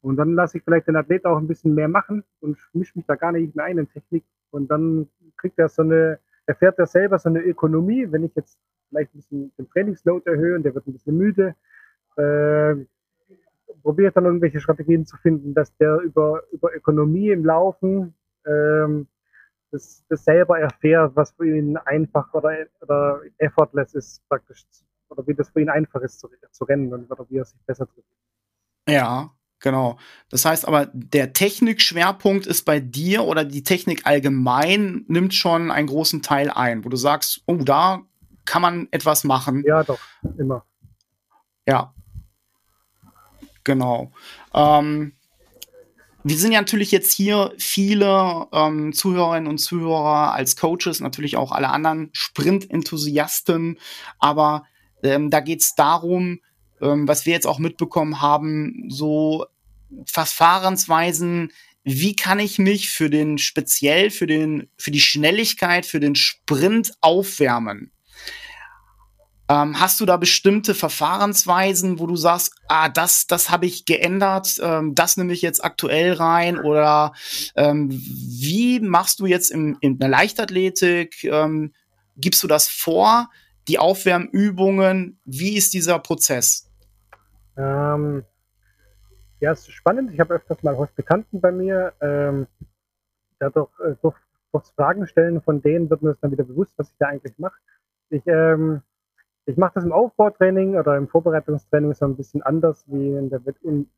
[0.00, 3.06] Und dann lasse ich vielleicht den Athlet auch ein bisschen mehr machen und mische mich
[3.06, 4.24] da gar nicht mehr ein in Technik.
[4.50, 8.58] Und dann kriegt er so eine, erfährt er selber so eine Ökonomie, wenn ich jetzt
[8.88, 11.54] vielleicht ein bisschen den Trainingsload erhöhe und der wird ein bisschen müde,
[12.16, 12.76] äh,
[13.82, 18.14] probiere dann irgendwelche Strategien zu finden, dass der über, über Ökonomie im Laufen
[18.46, 19.08] ähm,
[19.76, 24.64] das, das selber erfährt, was für ihn einfach oder, oder effortless ist praktisch,
[25.08, 27.60] oder wie das für ihn einfach ist zu, zu rennen und oder wie er sich
[27.66, 28.08] besser trifft.
[28.88, 29.98] Ja, Genau.
[30.28, 35.86] Das heißt aber, der Technikschwerpunkt ist bei dir oder die Technik allgemein nimmt schon einen
[35.86, 38.02] großen Teil ein, wo du sagst, oh, da
[38.44, 39.64] kann man etwas machen.
[39.66, 39.98] Ja, doch,
[40.36, 40.64] immer.
[41.66, 41.94] Ja.
[43.64, 44.12] Genau.
[44.54, 45.16] Ähm,
[46.28, 51.52] wir sind ja natürlich jetzt hier viele ähm, Zuhörerinnen und Zuhörer als Coaches, natürlich auch
[51.52, 53.78] alle anderen Sprint-Enthusiasten,
[54.18, 54.64] aber
[55.04, 56.40] ähm, da geht es darum,
[56.80, 59.46] ähm, was wir jetzt auch mitbekommen haben, so
[60.04, 61.52] Verfahrensweisen,
[61.84, 66.92] wie kann ich mich für den speziell für den für die Schnelligkeit für den Sprint
[67.02, 67.92] aufwärmen?
[69.48, 74.58] Ähm, hast du da bestimmte Verfahrensweisen, wo du sagst, ah, das, das habe ich geändert,
[74.60, 76.58] ähm, das nehme ich jetzt aktuell rein?
[76.58, 77.12] Oder
[77.54, 81.22] ähm, wie machst du jetzt im, in der Leichtathletik?
[81.24, 81.72] Ähm,
[82.16, 83.30] gibst du das vor?
[83.68, 86.68] Die Aufwärmübungen, wie ist dieser Prozess?
[87.56, 88.24] Ähm,
[89.40, 90.12] ja, es ist spannend.
[90.12, 91.92] Ich habe öfters mal Hospitanten bei mir.
[92.00, 92.46] Ähm,
[93.38, 94.16] dadurch, äh, durch,
[94.52, 97.38] durch Fragen stellen von denen wird mir das dann wieder bewusst, was ich da eigentlich
[97.38, 97.56] mache.
[98.08, 98.82] Ich ähm,
[99.46, 103.40] ich mache das im Aufbautraining oder im Vorbereitungstraining so ein bisschen anders wie in der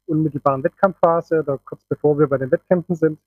[0.06, 3.18] unmittelbaren Wettkampfphase oder kurz bevor wir bei den Wettkämpfen sind.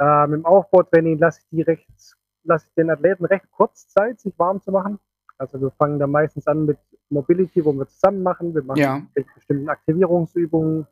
[0.00, 4.32] Ähm, Im Aufbautraining lasse ich die recht, lasse ich den Athleten recht kurz Zeit, sich
[4.38, 4.98] warm zu machen.
[5.36, 6.78] Also wir fangen da meistens an mit
[7.10, 8.54] Mobility, wo wir zusammen machen.
[8.54, 9.02] Wir machen ja.
[9.34, 10.86] bestimmten Aktivierungsübungen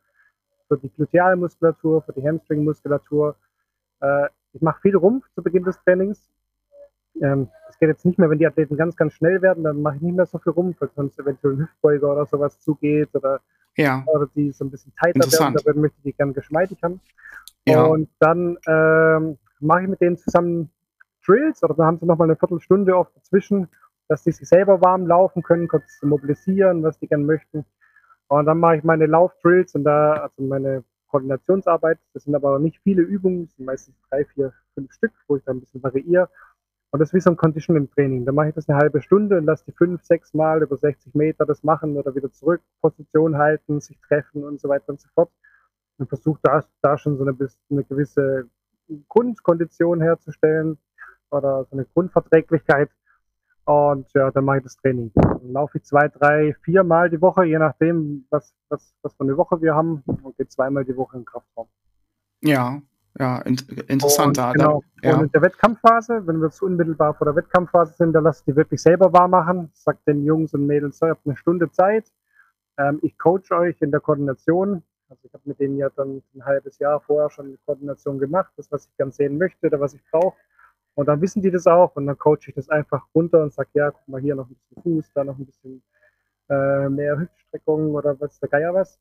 [0.69, 3.35] für die Glutealmuskulatur, für die Hamstringmuskulatur.
[4.01, 6.31] Äh, ich mache viel Rumpf zu Beginn des Trainings.
[7.21, 9.97] Ähm, das geht jetzt nicht mehr, wenn die Athleten ganz, ganz schnell werden, dann mache
[9.97, 13.41] ich nicht mehr so viel rum, weil sonst eventuell ein Hüftbeuger oder sowas zugeht oder,
[13.77, 14.03] ja.
[14.07, 17.01] oder die so ein bisschen tighter werden, dabei möchte ich die gerne geschmeidig haben.
[17.67, 17.83] Ja.
[17.83, 20.71] Und dann ähm, mache ich mit denen zusammen
[21.27, 23.69] Drills oder dann haben sie nochmal eine Viertelstunde oft dazwischen,
[24.09, 27.65] dass die sich selber warm laufen können, kurz mobilisieren, was die gerne möchten.
[28.29, 31.99] Und dann mache ich meine Laufdrills und da, also meine Koordinationsarbeit.
[32.15, 35.45] Das sind aber nicht viele Übungen, das sind meistens drei, vier, fünf Stück, wo ich
[35.45, 36.29] dann ein bisschen variiere.
[36.93, 38.25] Und das ist wie so ein Conditioning-Training.
[38.25, 41.15] Da mache ich das eine halbe Stunde und lasse die fünf, sechs Mal über 60
[41.15, 45.09] Meter das machen oder wieder zurück, Position halten, sich treffen und so weiter und so
[45.15, 45.31] fort.
[45.99, 47.37] Und versuche da, da schon so eine,
[47.71, 48.49] eine gewisse
[49.09, 50.79] Grundkondition herzustellen
[51.31, 52.91] oder so eine Grundverträglichkeit.
[53.67, 55.13] Und ja, dann mache ich das Training.
[55.15, 59.23] Dann laufe ich zwei, drei, vier Mal die Woche, je nachdem, was, was, was für
[59.23, 61.69] eine Woche wir haben, und gehe zweimal die Woche im Kraftraum.
[62.41, 62.81] Ja,
[63.19, 63.57] ja, in,
[63.89, 64.39] interessant.
[64.39, 64.85] Und, genau.
[65.03, 65.17] Ja.
[65.17, 68.45] Und in der Wettkampfphase, wenn wir zu unmittelbar vor der Wettkampfphase sind, dann lasse ich
[68.53, 69.71] die wirklich selber wahr machen.
[69.75, 72.11] Sagt den Jungs und Mädels, so, ihr habt eine Stunde Zeit.
[72.79, 74.83] Ähm, ich coach euch in der Koordination.
[75.09, 78.53] Also ich habe mit denen ja dann ein halbes Jahr vorher schon eine Koordination gemacht,
[78.57, 80.37] das, was ich gern sehen möchte oder was ich brauche.
[80.95, 83.71] Und dann wissen die das auch und dann coache ich das einfach runter und sage,
[83.75, 85.83] ja, guck mal, hier noch ein bisschen Fuß, da noch ein bisschen
[86.49, 89.01] äh, mehr Hüftstreckung oder was der Geier was.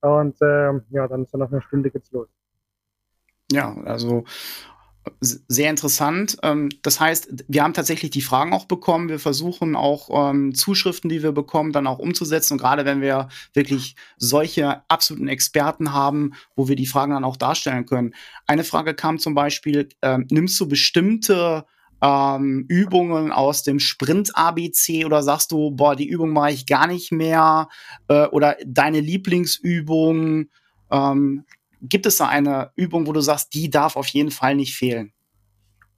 [0.00, 2.28] Und äh, ja, dann so nach einer Stunde geht's los.
[3.52, 4.24] Ja, also
[5.20, 6.36] sehr interessant.
[6.42, 9.08] Ähm, das heißt, wir haben tatsächlich die Fragen auch bekommen.
[9.08, 12.54] Wir versuchen auch ähm, Zuschriften, die wir bekommen, dann auch umzusetzen.
[12.54, 17.36] Und gerade wenn wir wirklich solche absoluten Experten haben, wo wir die Fragen dann auch
[17.36, 18.14] darstellen können.
[18.46, 21.64] Eine Frage kam zum Beispiel, ähm, nimmst du bestimmte
[22.04, 27.68] Übungen aus dem Sprint-ABC oder sagst du, boah, die Übung mache ich gar nicht mehr
[28.08, 30.48] äh, oder deine Lieblingsübung?
[31.82, 35.12] Gibt es da eine Übung, wo du sagst, die darf auf jeden Fall nicht fehlen?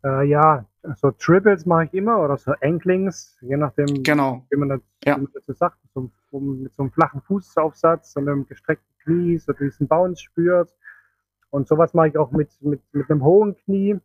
[0.03, 0.64] Äh, ja,
[0.97, 4.47] so Triples mache ich immer oder so Anklings, je nachdem, genau.
[4.51, 5.16] wie man das, ja.
[5.16, 9.87] man dazu sagt, so, mit so einem flachen Fußaufsatz und einem gestreckten Knie, so diesen
[9.87, 10.75] Bounce spürt.
[11.51, 14.01] Und sowas mache ich auch mit, mit, mit einem hohen Knie.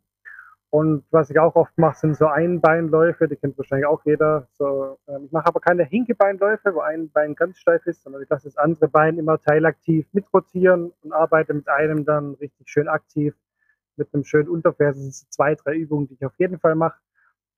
[0.72, 4.48] Und was ich auch oft mache, sind so Einbeinläufe, die kennt wahrscheinlich auch jeder.
[4.54, 8.30] So, ähm, ich mache aber keine Hinkebeinläufe, wo ein Bein ganz steif ist, sondern ich
[8.30, 13.36] lasse das andere Bein immer teilaktiv mitrotieren und arbeite mit einem dann richtig schön aktiv
[14.00, 14.96] mit einem schönen Untervers.
[14.96, 17.00] Das sind zwei, drei Übungen, die ich auf jeden Fall mache.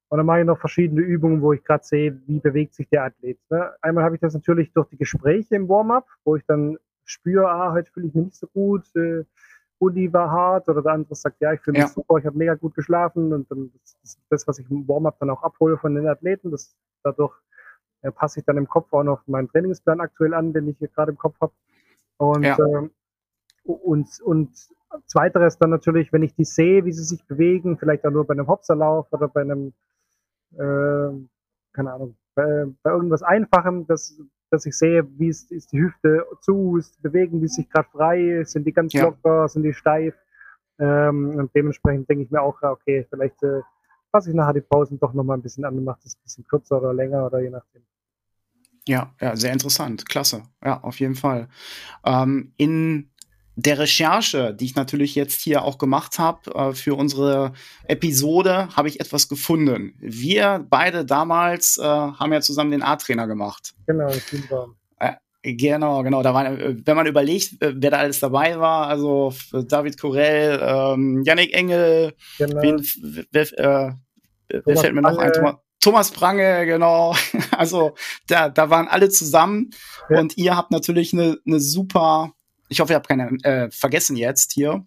[0.09, 3.05] Und dann mache ich noch verschiedene Übungen, wo ich gerade sehe, wie bewegt sich der
[3.05, 3.39] Athlet.
[3.49, 3.71] Ne?
[3.81, 7.71] Einmal habe ich das natürlich durch die Gespräche im Warm-up, wo ich dann spüre, ah,
[7.71, 9.23] heute fühle ich mich nicht so gut, äh,
[9.81, 11.87] Uni war hart oder der andere sagt, ja, ich fühle mich ja.
[11.87, 15.17] super, ich habe mega gut geschlafen und dann das, das, das, was ich im Warm-up
[15.19, 17.33] dann auch abhole von den Athleten, das dadurch
[18.01, 20.87] äh, passe ich dann im Kopf auch noch meinen Trainingsplan aktuell an, den ich hier
[20.87, 21.53] gerade im Kopf habe.
[22.17, 22.57] Und, ja.
[22.57, 22.89] äh,
[23.63, 24.51] und, und
[25.07, 28.33] zweiteres dann natürlich, wenn ich die sehe, wie sie sich bewegen, vielleicht auch nur bei
[28.33, 29.73] einem Hopserlauf oder bei einem,
[30.53, 31.27] äh,
[31.73, 36.25] keine Ahnung, bei, bei irgendwas Einfachem, dass, dass ich sehe, wie ist, ist die Hüfte
[36.41, 39.03] zu, ist, bewegen die sich gerade frei, sind die ganz ja.
[39.03, 40.13] locker, sind die steif.
[40.79, 43.61] Ähm, und dementsprechend denke ich mir auch, okay, vielleicht äh,
[44.11, 46.47] passe ich nachher die Pausen doch nochmal ein bisschen an und mache das ein bisschen
[46.47, 47.81] kürzer oder länger oder je nachdem.
[48.87, 50.07] Ja, ja, sehr interessant.
[50.09, 50.43] Klasse.
[50.63, 51.47] Ja, auf jeden Fall.
[52.03, 53.11] Ähm, in
[53.55, 57.53] der Recherche, die ich natürlich jetzt hier auch gemacht habe äh, für unsere
[57.87, 59.93] Episode, habe ich etwas gefunden.
[59.99, 63.73] Wir beide damals äh, haben ja zusammen den A-Trainer gemacht.
[63.87, 64.67] Genau, super.
[64.99, 65.13] Äh,
[65.53, 66.23] genau, genau.
[66.23, 70.59] Da war, äh, wenn man überlegt, äh, wer da alles dabei war, also David Corell,
[70.61, 72.61] ähm, Yannick Engel, genau.
[72.61, 72.85] wen,
[73.31, 73.99] wer,
[74.47, 75.33] wer fällt mir noch ein?
[75.33, 77.15] Thomas, Thomas Prange, genau.
[77.57, 77.93] Also
[78.27, 79.69] da, da waren alle zusammen
[80.09, 80.19] ja.
[80.19, 82.33] und ihr habt natürlich eine, eine super
[82.71, 84.85] ich hoffe, ihr habt keine äh, vergessen jetzt hier.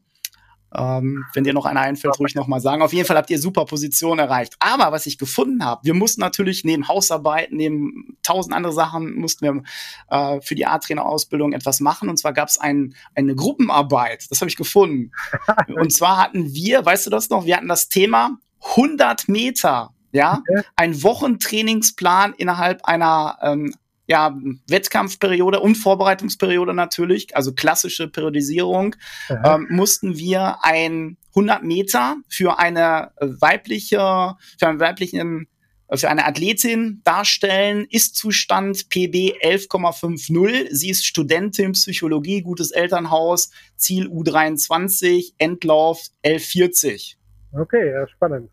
[0.75, 2.83] Ähm, wenn dir noch einer einfällt, ruhig noch mal sagen.
[2.83, 4.57] Auf jeden Fall habt ihr super Position erreicht.
[4.59, 9.45] Aber was ich gefunden habe, wir mussten natürlich neben Hausarbeiten, neben tausend andere Sachen, mussten
[9.45, 9.63] wir
[10.09, 12.09] äh, für die A-Trainer-Ausbildung etwas machen.
[12.09, 14.27] Und zwar gab es ein, eine Gruppenarbeit.
[14.31, 15.13] Das habe ich gefunden.
[15.69, 18.39] Und zwar hatten wir, weißt du das noch, wir hatten das Thema
[18.71, 19.91] 100 Meter.
[20.11, 20.43] Ja,
[20.77, 23.75] ein Wochentrainingsplan innerhalb einer ähm,
[24.07, 24.37] ja,
[24.69, 28.97] Wettkampfperiode und Vorbereitungsperiode natürlich, also klassische Periodisierung,
[29.29, 35.49] ähm, mussten wir ein 100 Meter für eine weibliche, für einen weiblichen,
[35.93, 37.87] für eine Athletin darstellen.
[37.91, 40.69] Ist-Zustand PB 11,50.
[40.71, 47.19] Sie ist Studentin Psychologie, gutes Elternhaus, Ziel U23, Endlauf 1140.
[47.53, 48.51] Okay, ja, spannend.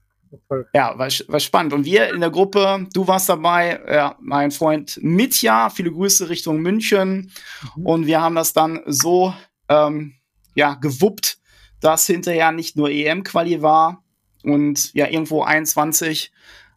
[0.73, 1.73] Ja, war, war spannend.
[1.73, 6.61] Und wir in der Gruppe, du warst dabei, ja, mein Freund Mitja, viele Grüße Richtung
[6.61, 7.31] München.
[7.75, 7.85] Mhm.
[7.85, 9.33] Und wir haben das dann so
[9.69, 10.15] ähm,
[10.55, 11.37] ja, gewuppt,
[11.79, 14.03] dass hinterher nicht nur EM-Quali war
[14.43, 16.31] und ja, irgendwo 21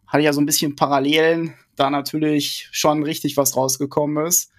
[0.07, 4.51] hatte ja so ein bisschen Parallelen, da natürlich schon richtig was rausgekommen ist.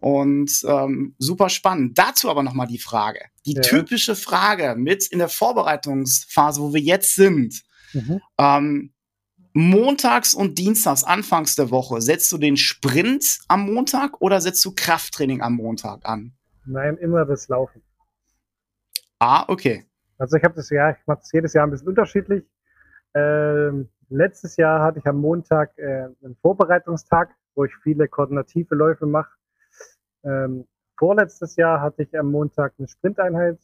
[0.00, 1.98] Und ähm, super spannend.
[1.98, 3.20] Dazu aber nochmal die Frage.
[3.46, 3.62] Die ja.
[3.62, 7.62] typische Frage mit in der Vorbereitungsphase, wo wir jetzt sind.
[7.92, 8.20] Mhm.
[8.38, 8.92] Ähm,
[9.52, 14.72] montags und dienstags, anfangs der Woche, setzt du den Sprint am Montag oder setzt du
[14.74, 16.32] Krafttraining am Montag an?
[16.66, 17.82] Nein, immer das Laufen.
[19.18, 19.84] Ah, okay.
[20.18, 22.44] Also ich habe das Jahr, ich mache das jedes Jahr ein bisschen unterschiedlich.
[23.14, 29.06] Ähm, letztes Jahr hatte ich am Montag äh, einen Vorbereitungstag, wo ich viele koordinative Läufe
[29.06, 29.30] mache.
[30.24, 30.66] Ähm,
[30.98, 33.58] vorletztes Jahr hatte ich am Montag eine Sprinteinheit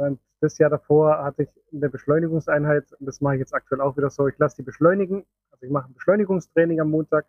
[0.00, 3.96] und das Jahr davor hatte ich eine Beschleunigungseinheit und das mache ich jetzt aktuell auch
[3.96, 4.26] wieder so.
[4.26, 5.26] Ich lasse die beschleunigen.
[5.50, 7.26] Also ich mache ein Beschleunigungstraining am Montag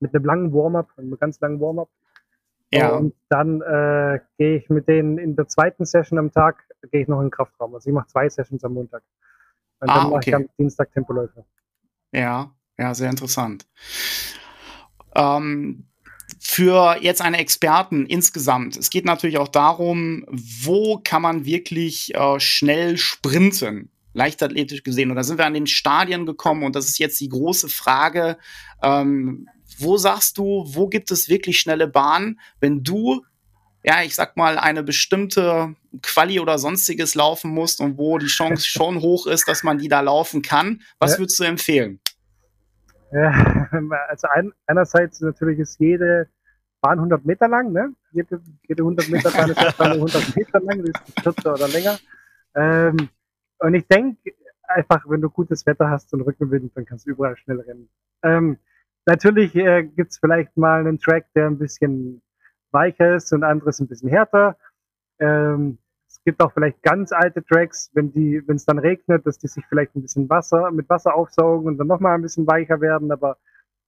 [0.00, 1.88] mit einem langen Warm-up, einem ganz langen Warm-up.
[2.72, 2.96] Ja.
[2.96, 7.08] Und dann äh, gehe ich mit denen in der zweiten Session am Tag, gehe ich
[7.08, 7.74] noch in den Kraftraum.
[7.74, 9.02] Also ich mache zwei Sessions am Montag.
[9.78, 10.30] Und ah, dann mache okay.
[10.30, 11.44] ich am Dienstag Tempoläufe.
[12.12, 13.68] Ja, ja, sehr interessant.
[15.14, 15.86] Ähm,
[16.38, 18.76] für jetzt eine Experten insgesamt.
[18.76, 25.10] Es geht natürlich auch darum, wo kann man wirklich äh, schnell sprinten, leichtathletisch gesehen.
[25.10, 28.38] Und da sind wir an den Stadien gekommen und das ist jetzt die große Frage.
[28.82, 33.24] Ähm, wo sagst du, wo gibt es wirklich schnelle Bahnen, wenn du
[33.86, 38.66] ja, ich sag mal, eine bestimmte Quali oder sonstiges laufen musst und wo die Chance
[38.66, 40.82] schon hoch ist, dass man die da laufen kann.
[40.98, 41.18] Was ja.
[41.20, 42.00] würdest du empfehlen?
[44.08, 46.28] Also ein, einerseits natürlich ist jede
[46.80, 47.94] Bahn 100 Meter lang, ne?
[48.12, 51.98] Jede, jede 100 Meter Bahn ist 100 Meter lang, die ist kürzer oder länger.
[52.54, 53.08] Ähm,
[53.58, 54.32] und ich denke
[54.68, 57.88] einfach, wenn du gutes Wetter hast und Rückenwind, dann kannst du überall schnell rennen.
[58.22, 58.58] Ähm,
[59.04, 62.22] natürlich äh, gibt es vielleicht mal einen Track, der ein bisschen
[62.72, 64.56] weicher ist und anderes ein bisschen härter.
[65.18, 65.78] Ähm,
[66.26, 69.64] gibt auch vielleicht ganz alte Tracks, wenn die, wenn es dann regnet, dass die sich
[69.68, 73.12] vielleicht ein bisschen Wasser, mit Wasser aufsaugen und dann nochmal ein bisschen weicher werden.
[73.12, 73.38] Aber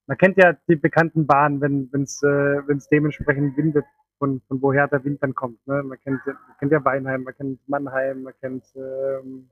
[0.07, 3.85] man kennt ja die bekannten Bahnen, wenn es äh, wenn's dementsprechend windet,
[4.19, 5.67] von, von woher der Wind dann kommt.
[5.67, 5.83] Ne?
[5.83, 9.51] Man, kennt, man kennt ja Weinheim, man kennt Mannheim, man kennt ähm,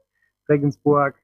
[0.48, 1.16] Regensburg.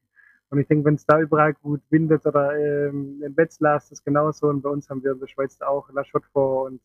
[0.51, 4.03] Und ich denke, wenn es da überall gut windet oder ähm, in Wetzlar ist das
[4.03, 4.49] genauso.
[4.49, 6.81] Und bei uns haben wir in der Schweiz auch La Chaux-de-Fonds und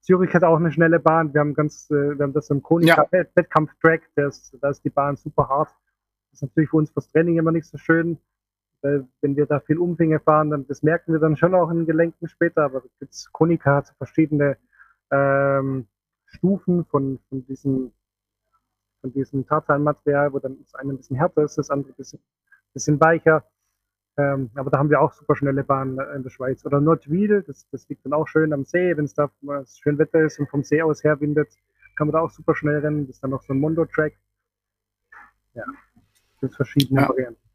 [0.00, 1.32] Zürich hat auch eine schnelle Bahn.
[1.34, 3.24] Wir haben ganz, äh, wir haben das so ein Konica ja.
[4.16, 5.70] Da ist die Bahn super hart.
[6.30, 8.18] Das ist natürlich für uns fürs Training immer nicht so schön.
[8.82, 11.78] Weil wenn wir da viel Umfänge fahren, dann das merken wir dann schon auch in
[11.78, 12.62] den Gelenken später.
[12.62, 14.56] Aber gibt's Konica hat so verschiedene
[15.10, 15.86] ähm,
[16.26, 17.92] Stufen von, von diesem
[19.00, 22.20] von diesem Tartanmaterial, wo dann das eine ein bisschen härter ist, das andere ein bisschen,
[22.74, 23.44] bisschen weicher.
[24.20, 26.64] Ähm, aber da haben wir auch super schnelle Bahnen in der Schweiz.
[26.66, 29.30] Oder Nordwil, das, das liegt dann auch schön am See, wenn es da
[29.80, 31.48] schön Wetter ist und vom See aus her windet,
[31.96, 33.06] kann man da auch super schnell rennen.
[33.06, 34.14] Das ist dann noch so ein Mondo-Track.
[35.54, 35.64] Ja,
[36.40, 37.08] das verschiedene Ja.
[37.08, 37.49] Varianten.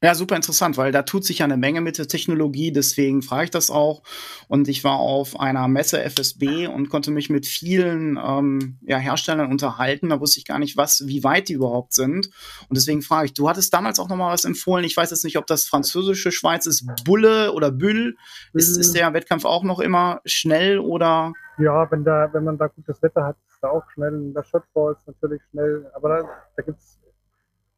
[0.00, 3.44] Ja, super interessant, weil da tut sich ja eine Menge mit der Technologie, deswegen frage
[3.44, 4.04] ich das auch.
[4.46, 9.50] Und ich war auf einer Messe FSB und konnte mich mit vielen ähm, ja, Herstellern
[9.50, 10.10] unterhalten.
[10.10, 12.30] Da wusste ich gar nicht, was, wie weit die überhaupt sind.
[12.68, 14.84] Und deswegen frage ich, du hattest damals auch noch mal was empfohlen.
[14.84, 18.16] Ich weiß jetzt nicht, ob das französische Schweiz ist, Bulle oder Büll.
[18.52, 21.32] Ist, ist der Wettkampf auch noch immer schnell oder?
[21.58, 24.14] Ja, wenn da, wenn man da gutes Wetter hat, ist da auch schnell.
[24.14, 25.90] In der Shotfall ist natürlich schnell.
[25.96, 27.00] Aber da, da gibt's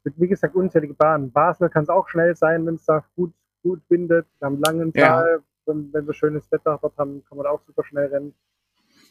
[0.05, 1.31] wie gesagt, unzählige Bahnen.
[1.33, 3.33] Basel kann es auch schnell sein, wenn es da gut,
[3.63, 4.27] gut windet.
[4.41, 5.09] Am langen Ja.
[5.21, 8.35] Tal, wenn, wenn wir schönes Wetter haben, kann man da auch super schnell rennen.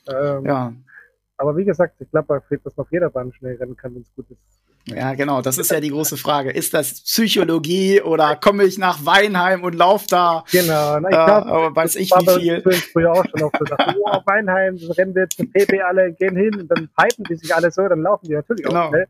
[0.07, 0.73] Ähm, Ja,
[1.37, 4.13] Aber wie gesagt, ich glaube, dass man auf jeder Bahn schnell rennen kann, wenn es
[4.15, 4.39] gut ist.
[4.85, 6.49] Ja, genau, das ist ja die große Frage.
[6.51, 11.25] Ist das Psychologie oder komme ich nach Weinheim und laufe da, Genau, na, äh, ich
[11.25, 12.61] glaube, aber weiß ich wie bei viel?
[12.65, 16.59] uns früher auch schon oft dachte, oh, Weinheim, rennen wir jetzt PB alle, gehen hin
[16.59, 18.85] und dann pipen die sich alle so, dann laufen die natürlich Genau.
[18.85, 19.07] auch schnell.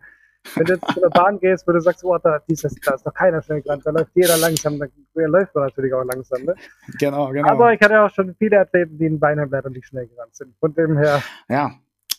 [0.56, 3.06] Wenn du jetzt zu einer Bahn gehst, wo du sagst, oh, da, dieses, da ist
[3.06, 6.44] doch keiner schnell gerannt, da läuft jeder langsam, dann läuft man natürlich auch langsam.
[6.44, 6.56] Ne?
[7.00, 7.50] Genau, genau.
[7.50, 10.56] Aber ich hatte auch schon viele Athleten, die in Weinheim leider nicht schnell gerannt sind.
[10.60, 11.72] Von dem her, ja,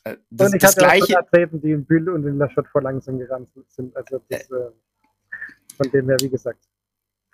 [0.04, 1.18] äh, das, und ich das hatte auch schon gleiche.
[1.18, 3.96] Athleten, die in Bühl und in La Chaux vor langsam gerannt sind.
[3.96, 4.70] Also das, äh,
[5.76, 6.58] von dem her, wie gesagt.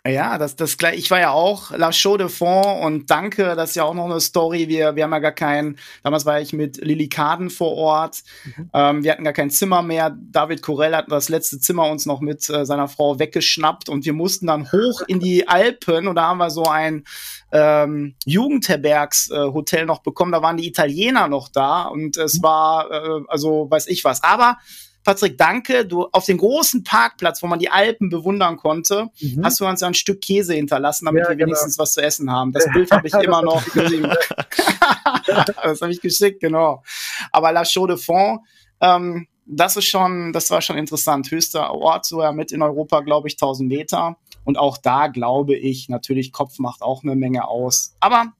[0.06, 0.98] Ja, das, das gleich.
[0.98, 4.04] Ich war ja auch La Chaux de Fonds und danke, das ist ja auch noch
[4.04, 4.68] eine Story.
[4.68, 8.22] Wir, wir haben ja gar keinen, damals war ich mit Lilly Kaden vor Ort.
[8.44, 8.70] Mhm.
[8.72, 10.16] Ähm, wir hatten gar kein Zimmer mehr.
[10.30, 14.12] David Corell hat das letzte Zimmer uns noch mit äh, seiner Frau weggeschnappt und wir
[14.12, 17.04] mussten dann hoch in die Alpen und da haben wir so ein
[17.52, 20.32] ähm, Jugendherbergshotel äh, Hotel noch bekommen.
[20.32, 24.22] Da waren die Italiener noch da und es war, äh, also weiß ich was.
[24.22, 24.58] Aber
[25.06, 25.86] Patrick, danke.
[25.86, 29.44] Du auf dem großen Parkplatz, wo man die Alpen bewundern konnte, Mhm.
[29.44, 31.46] hast du uns ein Stück Käse hinterlassen, damit Ja, wir genau.
[31.46, 32.50] wenigstens was zu essen haben.
[32.52, 33.62] Das Bild habe ich immer noch.
[35.62, 36.82] das habe ich geschickt, genau.
[37.30, 38.42] Aber La Chaux de Fonds,
[38.80, 41.30] ähm, das ist schon, das war schon interessant.
[41.30, 44.16] Höchster Ort, so ja mit in Europa, glaube ich, 1000 Meter.
[44.44, 47.94] Und auch da glaube ich, natürlich Kopf macht auch eine Menge aus.
[48.00, 48.32] Aber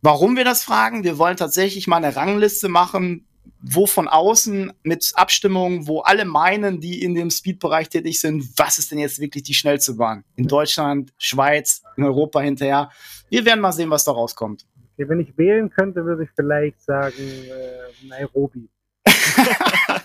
[0.00, 1.04] warum wir das fragen?
[1.04, 3.28] Wir wollen tatsächlich mal eine Rangliste machen,
[3.62, 8.78] wo von außen mit Abstimmung, wo alle meinen, die in dem Speed-Bereich tätig sind, was
[8.78, 10.24] ist denn jetzt wirklich die schnellste Bahn?
[10.34, 12.90] In Deutschland, Schweiz, in Europa hinterher.
[13.30, 14.66] Wir werden mal sehen, was da rauskommt.
[14.94, 18.68] Okay, wenn ich wählen könnte, würde ich vielleicht sagen äh, Nairobi.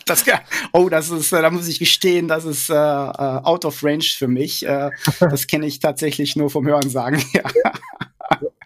[0.05, 0.23] Das,
[0.71, 4.05] oh, das ist, äh, da muss ich gestehen, das ist äh, äh, out of range
[4.17, 4.65] für mich.
[4.65, 7.21] Äh, das kenne ich tatsächlich nur vom Hörensagen.
[7.33, 7.43] Ja.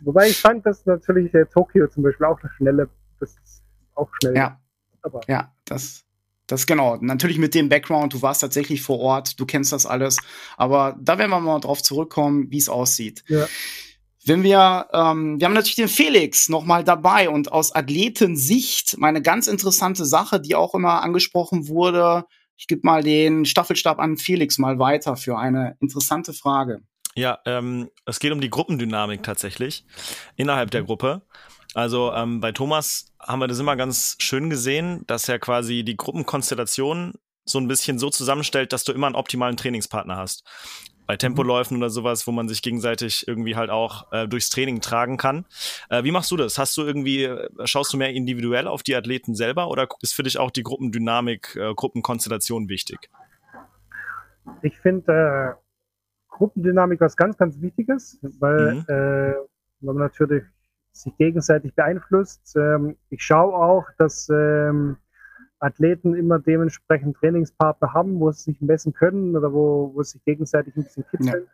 [0.02, 3.36] Wobei ich fand, dass natürlich Tokio zum Beispiel auch eine schnelle, das
[3.96, 4.36] auch schnell.
[4.36, 4.60] Ja.
[5.02, 6.04] Aber Ja, das,
[6.48, 6.98] das genau.
[6.98, 10.18] Natürlich mit dem Background, du warst tatsächlich vor Ort, du kennst das alles.
[10.58, 13.24] Aber da werden wir mal drauf zurückkommen, wie es aussieht.
[13.28, 13.48] Ja.
[14.24, 19.22] Wenn wir, ähm, wir haben natürlich den Felix noch mal dabei und aus Athletensicht meine
[19.22, 22.26] ganz interessante Sache, die auch immer angesprochen wurde.
[22.56, 26.82] Ich gebe mal den Staffelstab an Felix mal weiter für eine interessante Frage.
[27.16, 29.86] Ja, ähm, es geht um die Gruppendynamik tatsächlich
[30.36, 31.24] innerhalb der Gruppe.
[31.74, 35.96] Also ähm, bei Thomas haben wir das immer ganz schön gesehen, dass er quasi die
[35.96, 37.14] Gruppenkonstellation
[37.46, 40.44] so ein bisschen so zusammenstellt, dass du immer einen optimalen Trainingspartner hast.
[41.08, 45.18] Bei Tempoläufen oder sowas, wo man sich gegenseitig irgendwie halt auch äh, durchs Training tragen
[45.18, 45.46] kann.
[45.90, 46.58] Äh, wie machst du das?
[46.58, 50.24] Hast du irgendwie, äh, schaust du mehr individuell auf die Athleten selber oder ist für
[50.24, 53.10] dich auch die Gruppendynamik, äh, Gruppenkonstellation wichtig?
[54.62, 55.62] ich finde äh,
[56.30, 58.86] Gruppendynamik was ganz, ganz Wichtiges, weil, Mhm.
[58.88, 59.34] äh,
[59.82, 60.44] weil man natürlich
[60.92, 62.56] sich gegenseitig beeinflusst.
[62.56, 64.98] Ähm, ich schaue auch, dass ähm,
[65.60, 70.26] Athleten immer dementsprechend Trainingspartner haben, wo sie sich messen können oder wo, wo sie sich
[70.26, 71.48] gegenseitig ein bisschen kitzeln.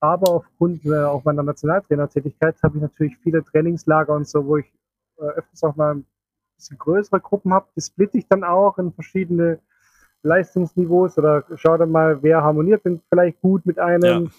[0.00, 4.66] Aber aufgrund äh, auch meiner Nationaltrainertätigkeit habe ich natürlich viele Trainingslager und so, wo ich
[5.18, 6.06] äh, öfters auch mal ein
[6.56, 7.68] bisschen größere Gruppen habe.
[7.76, 9.60] Die splitte ich dann auch in verschiedene
[10.22, 14.30] Leistungsniveaus oder schau dann mal, wer harmoniert denn vielleicht gut mit einem.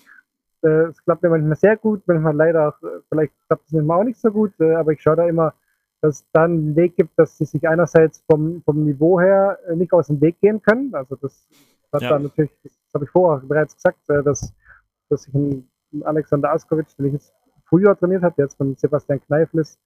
[0.66, 4.00] Äh, Es klappt mir manchmal sehr gut, manchmal leider auch, äh, vielleicht klappt es manchmal
[4.00, 5.54] auch nicht so gut, äh, aber ich schaue da immer,
[6.02, 9.94] dass es dann einen Weg gibt, dass sie sich einerseits vom, vom Niveau her nicht
[9.94, 10.94] aus dem Weg gehen können.
[10.94, 11.48] Also das
[11.94, 12.10] hat Ja.
[12.10, 14.54] dann natürlich, das habe ich vorher bereits gesagt, dass,
[15.10, 15.70] dass ich einen,
[16.04, 17.34] Alexander Askovic, den ich jetzt
[17.70, 19.80] früher trainiert habe, der jetzt von Sebastian Kneifel ist,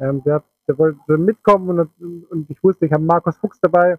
[0.00, 3.98] ähm, der, der wollte mitkommen und, und ich wusste, ich habe Markus Fuchs dabei,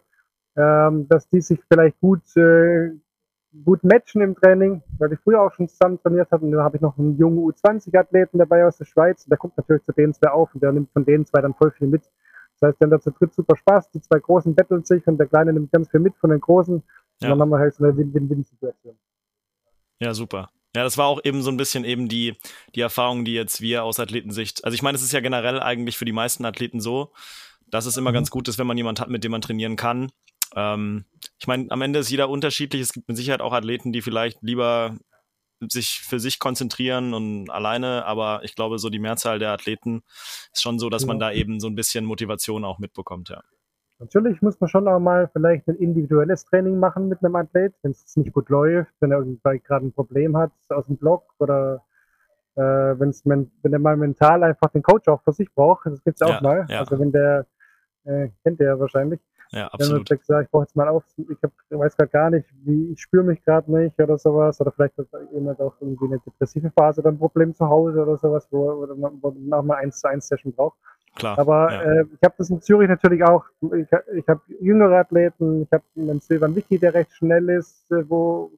[0.57, 2.91] ähm, dass die sich vielleicht gut, äh,
[3.63, 6.45] gut matchen im Training, weil ich früher auch schon zusammen trainiert habe.
[6.45, 9.23] Und dann habe ich noch einen jungen U20-Athleten dabei aus der Schweiz.
[9.23, 11.53] Und der guckt natürlich zu den zwei auf und der nimmt von den zwei dann
[11.53, 12.03] voll viel mit.
[12.59, 13.91] Das heißt, dann hat zu dritt super Spaß.
[13.91, 16.81] Die zwei Großen betteln sich und der Kleine nimmt ganz viel mit von den Großen.
[17.21, 17.27] Ja.
[17.27, 18.97] Und dann haben wir halt so eine Win-Win-Win-Situation.
[19.99, 20.49] Ja, super.
[20.75, 22.35] Ja, das war auch eben so ein bisschen eben die,
[22.73, 25.99] die Erfahrung, die jetzt wir aus Athletensicht, also ich meine, es ist ja generell eigentlich
[25.99, 27.11] für die meisten Athleten so,
[27.67, 28.15] dass es immer mhm.
[28.15, 30.11] ganz gut ist, wenn man jemanden hat, mit dem man trainieren kann.
[30.55, 31.05] Ähm,
[31.43, 32.81] ich meine, am Ende ist jeder unterschiedlich.
[32.81, 34.95] Es gibt mit Sicherheit auch Athleten, die vielleicht lieber
[35.69, 40.03] sich für sich konzentrieren und alleine, aber ich glaube, so die Mehrzahl der Athleten
[40.53, 41.09] ist schon so, dass ja.
[41.09, 43.41] man da eben so ein bisschen Motivation auch mitbekommt, ja.
[43.99, 47.91] Natürlich muss man schon auch mal vielleicht ein individuelles Training machen mit einem Athlet, wenn
[47.91, 51.83] es nicht gut läuft, wenn er irgendwie gerade ein Problem hat aus dem Block oder
[52.55, 55.87] äh, wenn's, wenn er mal mental einfach den Coach auch für sich braucht.
[55.87, 56.65] Das gibt es auch ja, mal.
[56.69, 56.79] Ja.
[56.79, 57.47] Also wenn der,
[58.05, 59.19] äh, kennt der ja wahrscheinlich,
[59.53, 60.09] ja, absolut.
[60.09, 62.91] Wenn man sagt, ich brauche jetzt mal auf, ich hab, weiß gerade gar nicht, wie,
[62.91, 66.71] ich spüre mich gerade nicht oder sowas, oder vielleicht hat jemand auch irgendwie eine depressive
[66.71, 69.75] Phase oder ein Problem zu Hause oder sowas, wo, wo man, wo man noch mal
[69.75, 70.77] eins zu eins Session braucht.
[71.15, 71.37] Klar.
[71.37, 71.81] Aber ja.
[71.83, 73.45] äh, ich habe das in Zürich natürlich auch.
[73.61, 78.09] Ich, ich habe jüngere Athleten, ich habe einen Silvan Wiki, der recht schnell ist, äh,
[78.09, 78.51] wo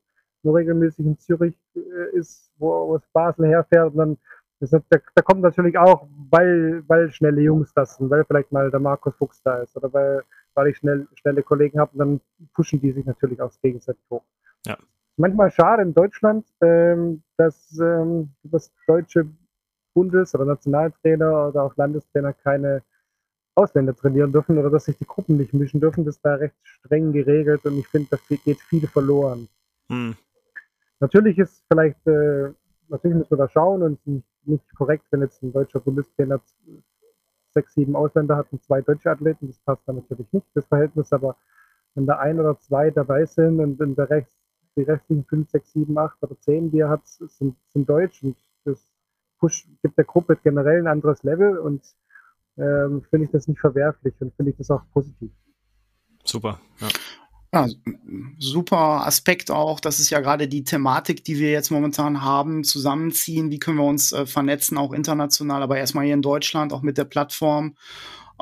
[0.43, 3.91] nur regelmäßig in Zürich äh, ist, wo aus Basel herfährt.
[3.91, 4.17] Und dann
[4.61, 8.71] ist, da, da kommt natürlich auch, weil, weil schnelle Jungs das sind, weil vielleicht mal
[8.71, 10.23] der Markus Fuchs da ist oder weil
[10.55, 12.21] weil ich schnell, schnelle Kollegen habe und dann
[12.53, 14.23] pushen die sich natürlich auch gegenseitig hoch.
[14.65, 14.77] Ja.
[15.17, 19.27] Manchmal schade in Deutschland, ähm, dass ähm, das deutsche
[19.93, 22.81] Bundes- oder Nationaltrainer oder auch Landestrainer keine
[23.55, 26.03] Ausländer trainieren dürfen oder dass sich die Gruppen nicht mischen dürfen.
[26.03, 29.47] Das ist da recht streng geregelt und ich finde, da geht viel verloren.
[29.89, 30.15] Hm.
[30.99, 32.51] Natürlich ist vielleicht, äh,
[32.89, 36.41] natürlich müssen wir da schauen und nicht, nicht korrekt, wenn jetzt ein deutscher Bundestrainer
[37.55, 39.47] sechs, sieben Ausländer hatten, zwei deutsche Athleten.
[39.47, 41.11] Das passt dann natürlich nicht, das Verhältnis.
[41.11, 41.35] Aber
[41.95, 44.31] wenn da ein oder zwei dabei sind und in der Rechts,
[44.75, 48.37] die restlichen fünf, sechs, sieben, acht oder zehn, die er hat, sind, sind deutsch und
[48.65, 48.91] das
[49.39, 51.81] Push gibt der Gruppe generell ein anderes Level und
[52.57, 55.31] ähm, finde ich das nicht verwerflich und finde ich das auch positiv.
[56.23, 56.59] Super.
[56.79, 56.87] Ja.
[57.55, 57.69] Ja,
[58.37, 59.79] super Aspekt auch.
[59.79, 63.49] Das ist ja gerade die Thematik, die wir jetzt momentan haben, zusammenziehen.
[63.49, 66.97] Wie können wir uns äh, vernetzen, auch international, aber erstmal hier in Deutschland, auch mit
[66.97, 67.77] der Plattform.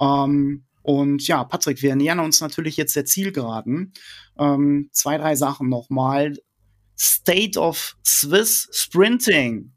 [0.02, 3.94] Ähm, und ja, Patrick, wir nähern uns natürlich jetzt der Zielgeraden.
[4.40, 6.34] Ähm, zwei, drei Sachen nochmal.
[6.98, 9.74] State of Swiss Sprinting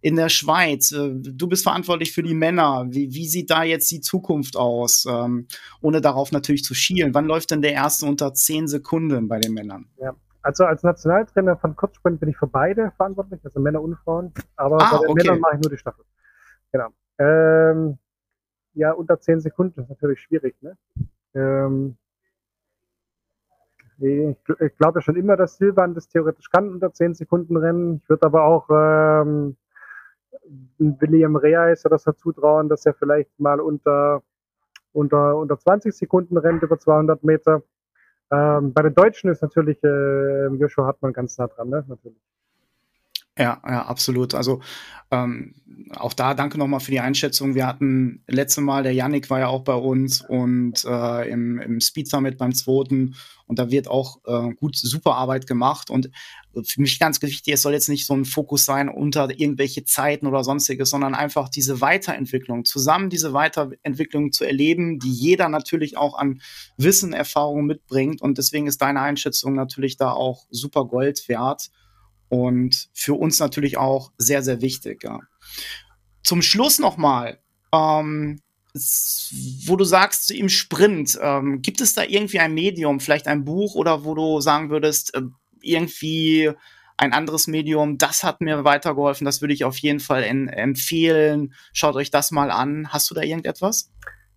[0.00, 0.92] in der Schweiz.
[0.92, 2.86] Äh, du bist verantwortlich für die Männer.
[2.88, 5.06] Wie, wie sieht da jetzt die Zukunft aus?
[5.08, 5.48] Ähm,
[5.80, 7.14] ohne darauf natürlich zu schielen.
[7.14, 9.86] Wann läuft denn der erste unter zehn Sekunden bei den Männern?
[9.98, 10.14] Ja.
[10.42, 14.32] Also als Nationaltrainer von Kurzsprint bin ich für beide verantwortlich, also Männer und Frauen.
[14.54, 15.22] Aber ah, bei den okay.
[15.24, 16.04] Männern mache ich nur die Staffel.
[16.70, 16.88] Genau.
[17.18, 17.98] Ähm,
[18.74, 20.54] ja, unter zehn Sekunden ist natürlich schwierig.
[20.60, 20.76] Ne?
[21.34, 21.96] Ähm,
[23.98, 28.00] ich, ich glaube schon immer, dass Silvan das theoretisch kann, unter zehn Sekunden rennen.
[28.04, 29.56] Ich würde aber auch ähm,
[30.78, 34.22] William Reis oder so zutrauen, dass er vielleicht mal unter,
[34.92, 37.62] unter, unter 20 Sekunden rennt über 200 Meter.
[38.30, 41.84] Ähm, bei den Deutschen ist natürlich äh, Joshua Hartmann ganz nah dran, ne?
[41.86, 42.20] natürlich.
[43.38, 44.34] Ja, ja, absolut.
[44.34, 44.62] Also
[45.10, 45.54] ähm,
[45.94, 47.54] auch da danke nochmal für die Einschätzung.
[47.54, 51.80] Wir hatten letzte Mal, der Yannick war ja auch bei uns und äh, im, im
[51.80, 53.14] Speed Summit beim zweiten
[53.46, 56.10] und da wird auch äh, gut, super Arbeit gemacht und
[56.64, 60.26] für mich ganz wichtig, es soll jetzt nicht so ein Fokus sein unter irgendwelche Zeiten
[60.26, 66.18] oder sonstiges, sondern einfach diese Weiterentwicklung, zusammen diese Weiterentwicklung zu erleben, die jeder natürlich auch
[66.18, 66.40] an
[66.78, 71.70] Wissen, Erfahrung mitbringt und deswegen ist deine Einschätzung natürlich da auch super Gold wert
[72.28, 75.04] und für uns natürlich auch sehr, sehr wichtig.
[75.04, 75.20] Ja.
[76.22, 77.38] Zum Schluss nochmal,
[77.72, 78.40] ähm,
[79.66, 83.74] wo du sagst, im Sprint, ähm, gibt es da irgendwie ein Medium, vielleicht ein Buch
[83.74, 85.22] oder wo du sagen würdest, äh,
[85.62, 86.52] irgendwie
[86.98, 91.52] ein anderes Medium, das hat mir weitergeholfen, das würde ich auf jeden Fall empfehlen.
[91.72, 92.88] Schaut euch das mal an.
[92.90, 93.92] Hast du da irgendetwas?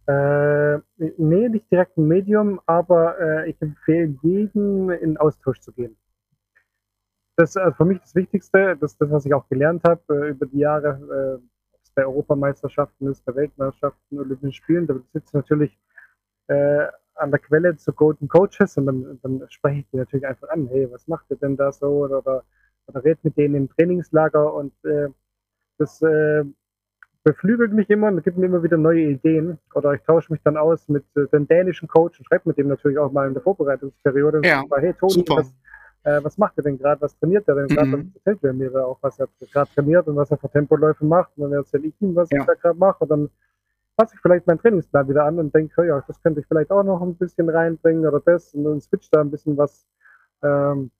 [0.07, 0.77] Äh,
[1.17, 5.95] nee, nicht direkt ein Medium, aber äh, ich empfehle jedem in Austausch zu gehen
[7.39, 10.29] das ist also für mich das Wichtigste, das, das was ich auch gelernt habe äh,
[10.31, 15.27] über die Jahre, äh, ob es bei Europameisterschaften ist, bei Weltmeisterschaften, Olympischen Spielen, da sitze
[15.27, 15.79] ich natürlich
[16.47, 20.49] äh, an der Quelle zu Golden Coaches und dann, dann spreche ich die natürlich einfach
[20.49, 22.43] an, hey, was macht ihr denn da so oder, oder,
[22.87, 25.07] oder red mit denen im Trainingslager und äh,
[25.77, 26.43] das äh,
[27.23, 29.59] beflügelt mich immer und gibt mir immer wieder neue Ideen.
[29.75, 32.67] Oder ich tausche mich dann aus mit äh, dem dänischen Coach und schreibe mit dem
[32.67, 34.41] natürlich auch mal in der Vorbereitungsperiode.
[34.43, 35.53] Ja, und sage, hey Toni, was,
[36.03, 37.91] äh, was macht er denn gerade, was trainiert er denn gerade, mhm.
[37.91, 41.31] dann erzählt er mir auch, was er gerade trainiert und was er für Tempoläufe macht?
[41.35, 42.39] Und dann erzähle ich ihm, was ja.
[42.39, 42.97] ich da gerade mache.
[42.99, 43.29] Und dann
[43.97, 46.83] passe ich vielleicht meinen Trainingsplan wieder an und denke, ja, das könnte ich vielleicht auch
[46.83, 48.53] noch ein bisschen reinbringen oder das.
[48.53, 49.85] Und dann switcht da ein bisschen was
[50.41, 50.91] ähm,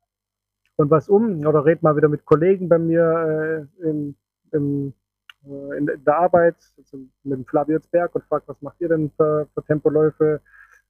[0.75, 1.45] und was um.
[1.45, 4.15] Oder red mal wieder mit Kollegen bei mir äh, in,
[4.51, 4.93] in,
[5.45, 9.09] äh, in, der Arbeit, also mit dem Flavius Berg und fragt, was macht ihr denn
[9.15, 10.41] für, für Tempoläufe?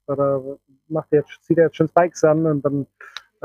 [0.08, 0.42] Oder
[0.88, 2.44] macht ihr jetzt, zieht ihr jetzt schon Spikes an?
[2.48, 2.88] Und dann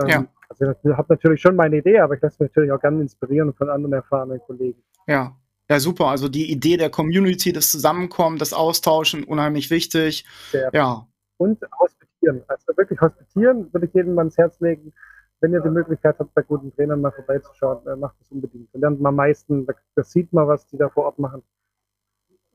[0.00, 0.26] ähm, ja.
[0.48, 3.52] Also ich habe natürlich schon meine Idee, aber ich lasse mich natürlich auch gerne inspirieren
[3.54, 4.82] von anderen erfahrenen Kollegen.
[5.06, 5.36] Ja,
[5.70, 6.08] ja, super.
[6.08, 10.26] Also die Idee der Community, das Zusammenkommen, das Austauschen, unheimlich wichtig.
[10.50, 10.70] Sehr.
[10.72, 11.06] Ja.
[11.38, 12.42] Und hospitieren.
[12.48, 14.92] Also wirklich hospitieren würde ich jedem mal ans Herz legen.
[15.40, 18.68] Wenn ihr die Möglichkeit habt, bei guten Trainern mal vorbeizuschauen, äh, macht das unbedingt.
[18.72, 21.42] Da lernt man am meisten, da, sieht man, was die da vor Ort machen.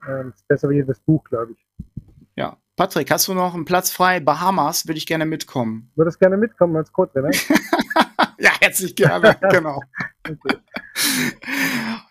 [0.08, 1.68] Ähm, ist besser wie jedes Buch, glaube ich.
[2.36, 2.58] Ja.
[2.80, 4.22] Patrick, hast du noch einen Platz frei?
[4.22, 5.92] Bahamas würde ich gerne mitkommen.
[5.98, 7.30] Würdest gerne mitkommen als Co-Trainer?
[8.40, 9.82] ja, herzlich gerne, genau.
[10.26, 10.56] Okay.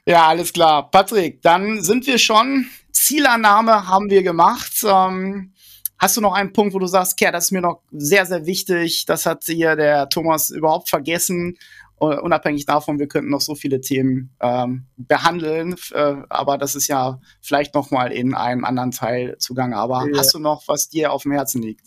[0.05, 0.91] Ja, alles klar.
[0.91, 2.66] Patrick, dann sind wir schon.
[2.93, 4.85] Zielannahme haben wir gemacht.
[4.87, 5.55] Ähm,
[5.99, 8.45] hast du noch einen Punkt, wo du sagst, Kerr, das ist mir noch sehr, sehr
[8.45, 9.07] wichtig.
[9.07, 11.57] Das hat hier der Thomas überhaupt vergessen.
[12.01, 16.87] Uh, unabhängig davon, wir könnten noch so viele Themen ähm, behandeln, äh, aber das ist
[16.87, 19.77] ja vielleicht noch mal in einem anderen Teil zugange.
[19.77, 20.19] Aber ja.
[20.19, 21.87] hast du noch, was dir auf dem Herzen liegt?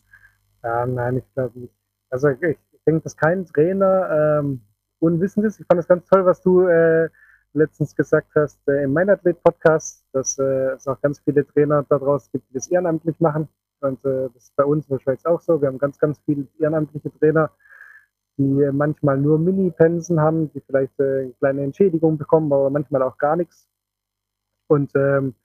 [0.63, 1.73] Ja, nein, ich glaube nicht.
[2.09, 4.61] Also ich, ich denke, dass kein Trainer ähm,
[4.99, 5.59] unwissend ist.
[5.59, 7.09] Ich fand es ganz toll, was du äh,
[7.53, 12.49] letztens gesagt hast äh, im Meinathlet-Podcast, dass äh, es auch ganz viele Trainer daraus gibt,
[12.49, 13.47] die das ehrenamtlich machen.
[13.81, 15.61] Und äh, das ist bei uns in der Schweiz auch so.
[15.61, 17.51] Wir haben ganz, ganz viele ehrenamtliche Trainer,
[18.37, 23.17] die manchmal nur Mini-Pensen haben, die vielleicht äh, eine kleine Entschädigung bekommen, aber manchmal auch
[23.17, 23.67] gar nichts.
[24.67, 25.35] Und ähm,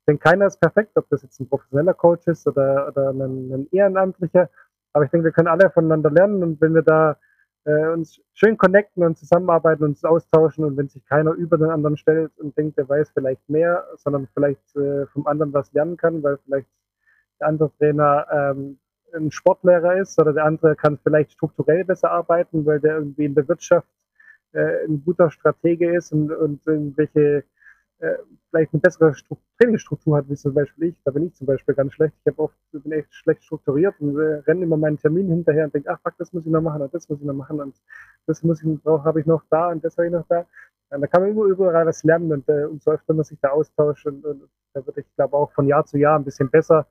[0.00, 3.52] ich denke, keiner ist perfekt, ob das jetzt ein professioneller Coach ist oder, oder ein,
[3.52, 4.50] ein Ehrenamtlicher.
[4.92, 7.16] Aber ich denke, wir können alle voneinander lernen und wenn wir da
[7.64, 11.70] äh, uns schön connecten und zusammenarbeiten und uns austauschen und wenn sich keiner über den
[11.70, 15.96] anderen stellt und denkt, der weiß vielleicht mehr, sondern vielleicht äh, vom anderen was lernen
[15.96, 16.68] kann, weil vielleicht
[17.40, 18.78] der andere Trainer ähm,
[19.14, 23.34] ein Sportlehrer ist oder der andere kann vielleicht strukturell besser arbeiten, weil der irgendwie in
[23.34, 23.88] der Wirtschaft
[24.52, 27.44] äh, ein guter Stratege ist und, und irgendwelche
[27.98, 28.16] äh,
[28.50, 30.96] vielleicht eine bessere Stru Trainingsstruktur hat, wie zum Beispiel ich.
[31.04, 32.14] Da bin ich zum Beispiel ganz schlecht.
[32.20, 35.74] Ich habe oft bin echt schlecht strukturiert und äh, renne immer meinen Termin hinterher und
[35.74, 37.74] denke, ach fuck, das muss ich noch machen und das muss ich noch machen und
[38.26, 40.46] das muss ich brauche, habe ich noch da und das habe ich noch da.
[40.90, 43.50] Und da kann man überall, überall was lernen und äh, umso öfter man sich da
[43.50, 46.86] austauscht und, und da wird ich glaube auch von Jahr zu Jahr ein bisschen besser.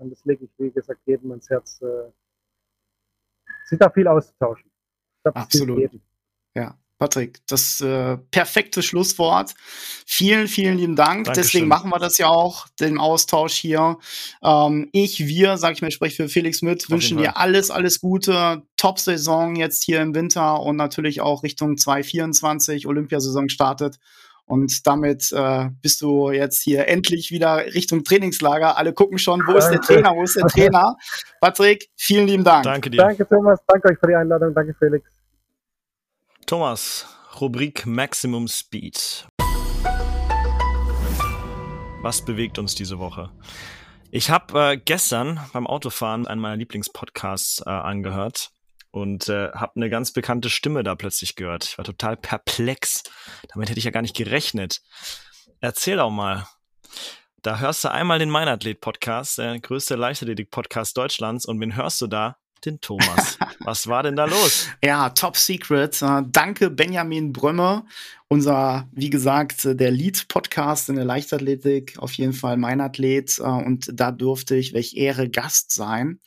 [0.00, 2.10] Und das lege ich, wie gesagt, jedem ans Herz, äh,
[3.66, 4.70] sich da viel auszutauschen.
[5.22, 5.90] Glaub, Absolut.
[6.54, 6.76] Ja.
[7.00, 9.54] Patrick, das äh, perfekte Schlusswort.
[10.04, 11.24] Vielen, vielen lieben Dank.
[11.24, 11.42] Dankeschön.
[11.42, 13.96] Deswegen machen wir das ja auch, den Austausch hier.
[14.42, 18.64] Ähm, ich, wir, sag ich mal, spreche für Felix mit, wünschen dir alles, alles Gute.
[18.76, 22.86] Top-Saison jetzt hier im Winter und natürlich auch Richtung 2024.
[22.86, 23.98] Olympiasaison startet.
[24.50, 28.76] Und damit äh, bist du jetzt hier endlich wieder Richtung Trainingslager.
[28.76, 30.96] Alle gucken schon, wo ist der Trainer, wo ist der Trainer?
[31.40, 32.64] Patrick, vielen lieben Dank.
[32.64, 32.96] Danke dir.
[32.96, 33.60] Danke, Thomas.
[33.68, 34.52] Danke euch für die Einladung.
[34.52, 35.08] Danke, Felix.
[36.46, 37.06] Thomas,
[37.40, 39.28] Rubrik Maximum Speed.
[42.02, 43.30] Was bewegt uns diese Woche?
[44.10, 48.50] Ich habe äh, gestern beim Autofahren einen meiner Lieblingspodcasts äh, angehört
[48.90, 51.64] und äh, habe eine ganz bekannte Stimme da plötzlich gehört.
[51.64, 53.02] Ich war total perplex.
[53.52, 54.80] Damit hätte ich ja gar nicht gerechnet.
[55.60, 56.46] Erzähl doch mal.
[57.42, 61.46] Da hörst du einmal den Meinathlet-Podcast, der größte Leichtathletik-Podcast Deutschlands.
[61.46, 62.36] Und wen hörst du da?
[62.64, 63.38] den Thomas.
[63.60, 64.68] Was war denn da los?
[64.84, 66.00] Ja, top secret.
[66.02, 67.84] Uh, danke Benjamin Brömme,
[68.28, 73.38] unser, wie gesagt, der Lead-Podcast in der Leichtathletik, auf jeden Fall mein Athlet.
[73.38, 76.20] Uh, und da durfte ich, welch Ehre, Gast sein.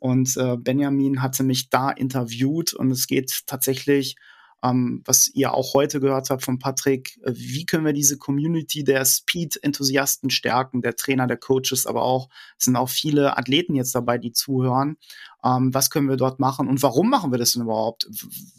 [0.00, 4.16] Und uh, Benjamin hatte mich da interviewt und es geht tatsächlich
[4.62, 8.84] ähm, was ihr auch heute gehört habt von Patrick, äh, wie können wir diese Community
[8.84, 12.28] der Speed-Enthusiasten stärken, der Trainer, der Coaches, aber auch,
[12.58, 14.96] es sind auch viele Athleten jetzt dabei, die zuhören.
[15.44, 18.08] Ähm, was können wir dort machen und warum machen wir das denn überhaupt?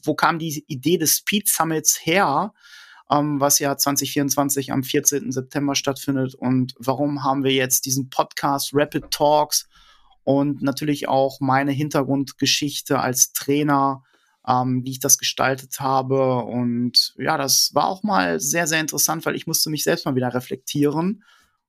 [0.04, 2.54] Wo kam die Idee des Speed Summits her?
[3.08, 5.34] Um, ähm, was ja 2024 am 14.
[5.34, 6.34] September stattfindet.
[6.34, 9.68] Und warum haben wir jetzt diesen Podcast Rapid Talks
[10.24, 14.04] und natürlich auch meine Hintergrundgeschichte als Trainer
[14.48, 16.44] ähm, wie ich das gestaltet habe.
[16.44, 20.16] Und ja, das war auch mal sehr, sehr interessant, weil ich musste mich selbst mal
[20.16, 21.24] wieder reflektieren.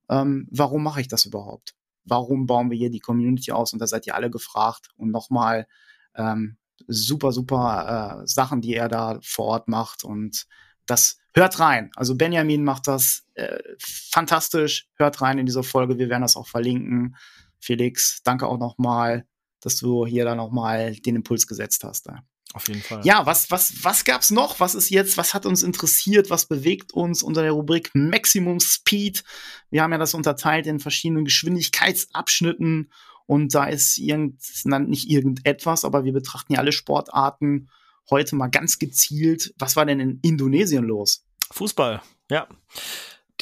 [0.08, 1.74] Ähm, warum mache ich das überhaupt?
[2.04, 3.72] Warum bauen wir hier die Community aus?
[3.72, 4.88] Und da seid ihr alle gefragt.
[4.96, 5.66] Und nochmal
[6.14, 6.56] ähm,
[6.88, 10.02] super, super äh, Sachen, die er da vor Ort macht.
[10.02, 10.46] Und
[10.86, 11.90] das hört rein.
[11.94, 14.88] Also Benjamin macht das äh, fantastisch.
[14.96, 15.98] Hört rein in diese Folge.
[15.98, 17.16] Wir werden das auch verlinken.
[17.62, 19.24] Felix, danke auch nochmal,
[19.60, 22.08] dass du hier dann nochmal den Impuls gesetzt hast.
[22.08, 22.22] Da.
[22.54, 23.00] Auf jeden Fall.
[23.04, 24.60] Ja, was, was, was gab's noch?
[24.60, 26.28] Was ist jetzt, was hat uns interessiert?
[26.28, 29.24] Was bewegt uns unter der Rubrik Maximum Speed?
[29.70, 32.92] Wir haben ja das unterteilt in verschiedenen Geschwindigkeitsabschnitten
[33.26, 34.42] und da ist irgend,
[34.88, 37.70] nicht irgendetwas, aber wir betrachten ja alle Sportarten
[38.10, 41.24] heute mal ganz gezielt, was war denn in Indonesien los?
[41.52, 42.48] Fußball, ja.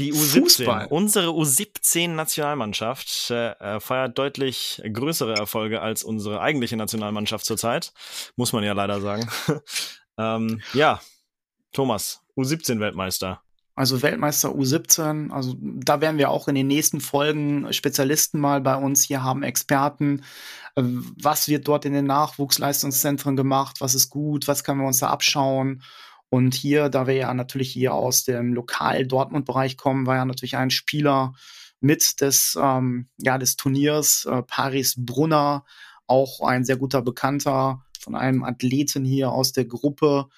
[0.01, 0.86] Die U17, Fußball.
[0.88, 7.92] unsere U17-Nationalmannschaft äh, feiert deutlich größere Erfolge als unsere eigentliche Nationalmannschaft zurzeit,
[8.34, 9.28] muss man ja leider sagen.
[10.18, 11.03] ähm, ja,
[11.72, 13.42] Thomas, U17-Weltmeister.
[13.74, 18.76] Also Weltmeister U17, also da werden wir auch in den nächsten Folgen Spezialisten mal bei
[18.76, 20.22] uns hier haben, Experten.
[20.76, 23.82] Äh, was wird dort in den Nachwuchsleistungszentren gemacht?
[23.82, 24.48] Was ist gut?
[24.48, 25.82] Was können wir uns da abschauen?
[26.31, 30.70] Und hier, da wir ja natürlich hier aus dem Lokal-Dortmund-Bereich kommen, war ja natürlich ein
[30.70, 31.35] Spieler
[31.81, 35.64] mit des, ähm, ja, des Turniers, äh, Paris Brunner,
[36.07, 40.28] auch ein sehr guter Bekannter von einem Athleten hier aus der Gruppe.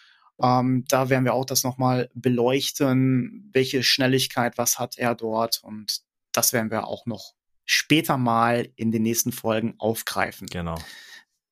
[0.40, 5.62] Ähm, da werden wir auch das nochmal beleuchten, welche Schnelligkeit, was hat er dort.
[5.62, 6.00] Und
[6.32, 7.34] das werden wir auch noch
[7.64, 10.46] später mal in den nächsten Folgen aufgreifen.
[10.48, 10.78] Genau.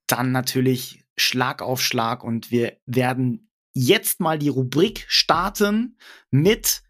[0.06, 5.96] Dann natürlich Schlag auf Schlag und wir werden jetzt mal die Rubrik starten
[6.30, 6.82] mit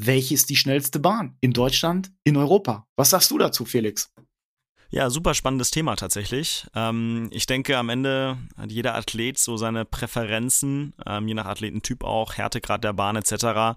[0.00, 2.86] welche ist die schnellste Bahn in Deutschland, in Europa?
[2.94, 4.12] Was sagst du dazu, Felix?
[4.90, 6.66] Ja, super spannendes Thema tatsächlich.
[6.74, 12.04] Ähm, ich denke, am Ende hat jeder Athlet so seine Präferenzen, ähm, je nach Athletentyp
[12.04, 13.76] auch, Härtegrad der Bahn etc.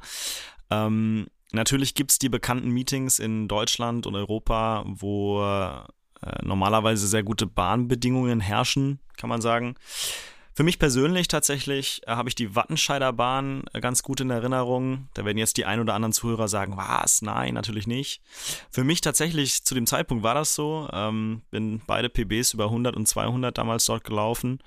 [0.69, 5.81] Ähm, natürlich gibt's die bekannten Meetings in Deutschland und Europa, wo äh,
[6.43, 9.75] normalerweise sehr gute Bahnbedingungen herrschen, kann man sagen.
[10.53, 15.07] Für mich persönlich tatsächlich äh, habe ich die Wattenscheider Bahn äh, ganz gut in Erinnerung.
[15.13, 17.21] Da werden jetzt die ein oder anderen Zuhörer sagen, was?
[17.21, 18.21] Nein, natürlich nicht.
[18.69, 20.89] Für mich tatsächlich zu dem Zeitpunkt war das so.
[20.91, 24.59] Ähm, bin beide PBs über 100 und 200 damals dort gelaufen.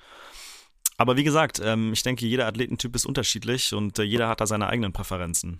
[0.97, 4.47] Aber wie gesagt, ähm, ich denke, jeder Athletentyp ist unterschiedlich und äh, jeder hat da
[4.47, 5.59] seine eigenen Präferenzen.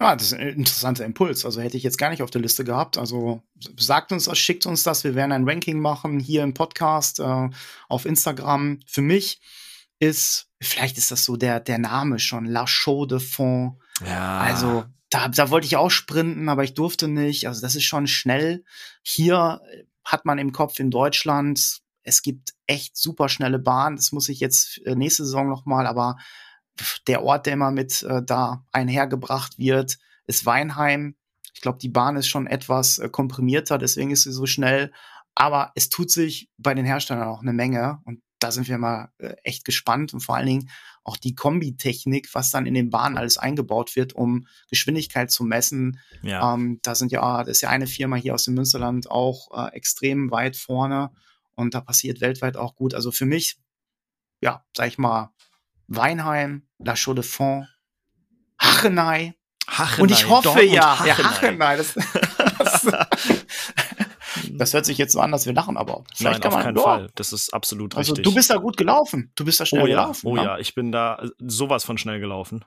[0.00, 1.44] Ja, das ist ein interessanter Impuls.
[1.44, 2.96] Also hätte ich jetzt gar nicht auf der Liste gehabt.
[2.96, 3.42] Also
[3.78, 5.04] sagt uns das, schickt uns das.
[5.04, 7.48] Wir werden ein Ranking machen hier im Podcast, äh,
[7.88, 8.80] auf Instagram.
[8.86, 9.40] Für mich
[9.98, 13.78] ist, vielleicht ist das so der, der Name schon, La Chaux de Fond.
[14.04, 14.38] Ja.
[14.38, 17.46] Also da, da wollte ich auch sprinten, aber ich durfte nicht.
[17.46, 18.64] Also das ist schon schnell.
[19.02, 19.60] Hier
[20.04, 23.96] hat man im Kopf in Deutschland es gibt echt super schnelle Bahnen.
[23.96, 26.16] Das muss ich jetzt äh, nächste Saison nochmal, aber
[27.06, 31.16] der Ort, der immer mit äh, da einhergebracht wird, ist Weinheim.
[31.54, 34.92] Ich glaube, die Bahn ist schon etwas äh, komprimierter, deswegen ist sie so schnell.
[35.34, 39.10] Aber es tut sich bei den Herstellern auch eine Menge und da sind wir mal
[39.18, 40.70] äh, echt gespannt und vor allen Dingen
[41.04, 46.00] auch die Kombitechnik, was dann in den Bahnen alles eingebaut wird, um Geschwindigkeit zu messen.
[46.22, 46.54] Ja.
[46.54, 49.74] Ähm, da sind ja, das ist ja eine Firma hier aus dem Münsterland auch äh,
[49.74, 51.10] extrem weit vorne
[51.54, 52.94] und da passiert weltweit auch gut.
[52.94, 53.56] Also für mich,
[54.40, 55.32] ja, sag ich mal,
[55.86, 57.68] Weinheim, La Chaux de Fonds,
[58.58, 59.34] Hachenei.
[59.66, 60.02] Hachenei.
[60.02, 61.08] Und ich hoffe Dortmund, ja, Hachenei.
[61.08, 61.76] ja, Hachenei.
[61.76, 61.94] Das,
[62.58, 62.86] das,
[64.52, 66.64] das, hört sich jetzt so an, dass wir lachen, aber vielleicht Nein, kann man, auf
[66.64, 67.10] keinen oh, Fall.
[67.14, 68.24] Das ist absolut also, richtig.
[68.24, 69.32] Du bist da gut gelaufen.
[69.34, 70.02] Du bist da schnell oh, ja.
[70.02, 70.26] gelaufen.
[70.26, 72.64] Oh ja, ich bin da sowas von schnell gelaufen.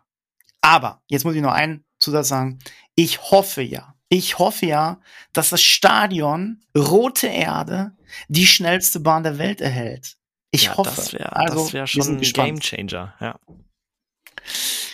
[0.61, 2.59] Aber jetzt muss ich noch einen Zusatz sagen.
[2.95, 4.99] Ich hoffe ja, ich hoffe ja,
[5.33, 7.91] dass das Stadion Rote Erde
[8.27, 10.15] die schnellste Bahn der Welt erhält.
[10.51, 10.93] Ich ja, hoffe.
[10.95, 13.39] Das wäre also, wär schon ein Game Changer, ja.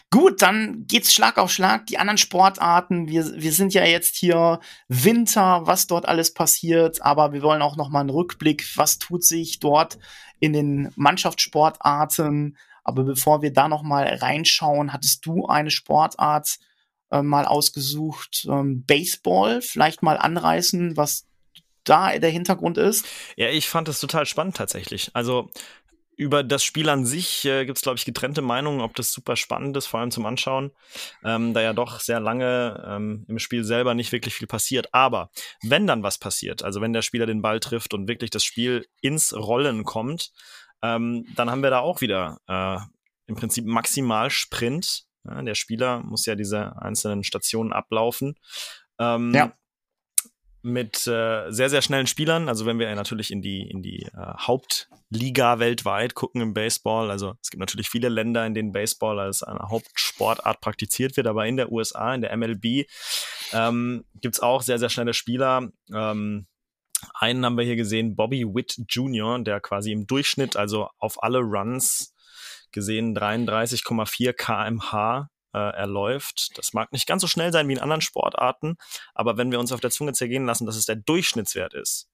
[0.10, 1.86] Gut, dann geht's Schlag auf Schlag.
[1.86, 4.60] Die anderen Sportarten, wir, wir sind ja jetzt hier
[4.90, 9.24] Winter, was dort alles passiert, aber wir wollen auch noch mal einen Rückblick, was tut
[9.24, 10.00] sich dort
[10.40, 12.58] in den Mannschaftssportarten.
[12.84, 16.58] Aber bevor wir da noch mal reinschauen, hattest du eine Sportart
[17.12, 21.28] äh, mal ausgesucht, ähm, Baseball, vielleicht mal anreißen, was
[21.84, 23.06] da der Hintergrund ist?
[23.36, 25.12] Ja, ich fand das total spannend tatsächlich.
[25.14, 25.50] Also
[26.22, 29.36] über das Spiel an sich äh, gibt es, glaube ich, getrennte Meinungen, ob das super
[29.36, 30.72] spannend ist, vor allem zum Anschauen,
[31.24, 34.94] ähm, da ja doch sehr lange ähm, im Spiel selber nicht wirklich viel passiert.
[34.94, 35.32] Aber
[35.64, 38.86] wenn dann was passiert, also wenn der Spieler den Ball trifft und wirklich das Spiel
[39.02, 40.32] ins Rollen kommt,
[40.84, 42.78] ähm, dann haben wir da auch wieder äh,
[43.26, 45.06] im Prinzip maximal Sprint.
[45.26, 48.36] Ja, der Spieler muss ja diese einzelnen Stationen ablaufen.
[49.00, 49.54] Ähm, ja
[50.64, 52.48] mit äh, sehr, sehr schnellen Spielern.
[52.48, 57.34] Also wenn wir natürlich in die, in die äh, Hauptliga weltweit gucken im Baseball, also
[57.42, 61.58] es gibt natürlich viele Länder, in denen Baseball als eine Hauptsportart praktiziert wird, aber in
[61.58, 62.86] der USA, in der MLB,
[63.54, 65.70] ähm, gibt es auch sehr, sehr schnelle Spieler.
[65.94, 66.46] Ähm,
[67.16, 71.40] einen haben wir hier gesehen, Bobby Witt Jr., der quasi im Durchschnitt, also auf alle
[71.40, 72.14] Runs
[72.72, 76.58] gesehen 33,4 kmh äh, erläuft.
[76.58, 78.78] Das mag nicht ganz so schnell sein wie in anderen Sportarten,
[79.14, 82.10] aber wenn wir uns auf der Zunge zergehen lassen, dass es der Durchschnittswert ist,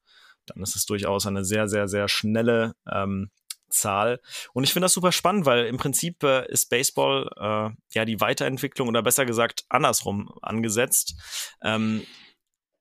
[0.45, 3.29] dann ist es durchaus eine sehr, sehr, sehr schnelle ähm,
[3.69, 4.21] Zahl.
[4.53, 8.21] Und ich finde das super spannend, weil im Prinzip äh, ist Baseball äh, ja die
[8.21, 11.15] Weiterentwicklung oder besser gesagt andersrum angesetzt.
[11.61, 12.05] Ähm,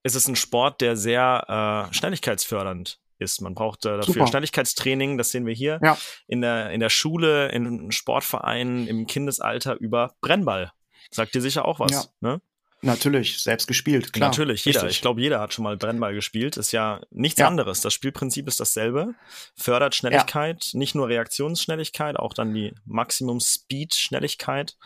[0.02, 3.40] es ist ein Sport, der sehr äh, schnelligkeitsfördernd ist.
[3.40, 4.26] Man braucht äh, dafür Super.
[4.28, 5.98] Schnelligkeitstraining, das sehen wir hier Ja.
[6.26, 10.72] in der, in der Schule, in Sportvereinen, im Kindesalter über Brennball.
[11.10, 12.04] Sagt dir sicher auch was, Ja.
[12.20, 12.40] ne?
[12.82, 14.28] Natürlich, selbst gespielt, klar.
[14.28, 14.82] Natürlich, jeder.
[14.82, 14.96] Richtig.
[14.98, 16.58] Ich glaube, jeder hat schon mal Brennball gespielt.
[16.58, 17.48] Ist ja nichts Ja.
[17.48, 17.80] anderes.
[17.80, 19.14] Das Spielprinzip ist dasselbe.
[19.56, 24.76] Fördert Schnelligkeit, nicht nur Reaktionsschnelligkeit, auch dann die Maximum Speed Schnelligkeit.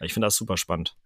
[0.00, 0.96] Ich finde das super spannend.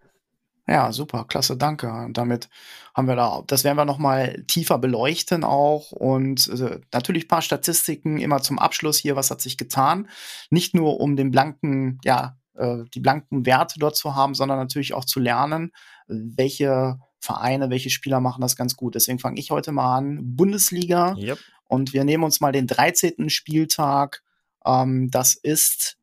[0.67, 1.93] Ja, super, klasse, danke.
[1.93, 2.49] Und damit
[2.95, 7.29] haben wir da, das werden wir noch mal tiefer beleuchten auch und äh, natürlich ein
[7.29, 10.09] paar Statistiken immer zum Abschluss hier, was hat sich getan.
[10.49, 14.95] Nicht nur um den blanken, ja, äh, die blanken Werte dort zu haben, sondern natürlich
[14.95, 15.71] auch zu lernen,
[16.07, 18.95] welche Vereine, welche Spieler machen das ganz gut.
[18.95, 20.21] Deswegen fange ich heute mal an.
[20.37, 21.39] Bundesliga Yep.
[21.65, 23.29] und wir nehmen uns mal den 13.
[23.29, 24.23] Spieltag.
[24.65, 25.99] Ähm, das ist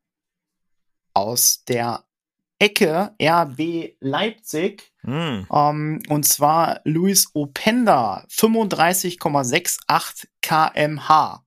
[1.13, 2.03] aus der
[2.61, 4.91] Ecke RB Leipzig.
[5.01, 5.47] Hm.
[5.51, 11.43] Ähm, und zwar Luis Openda, 35,68 kmh.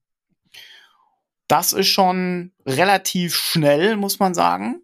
[1.46, 4.80] Das ist schon relativ schnell, muss man sagen.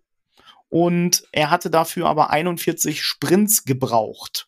[0.69, 4.47] Und er hatte dafür aber 41 Sprints gebraucht.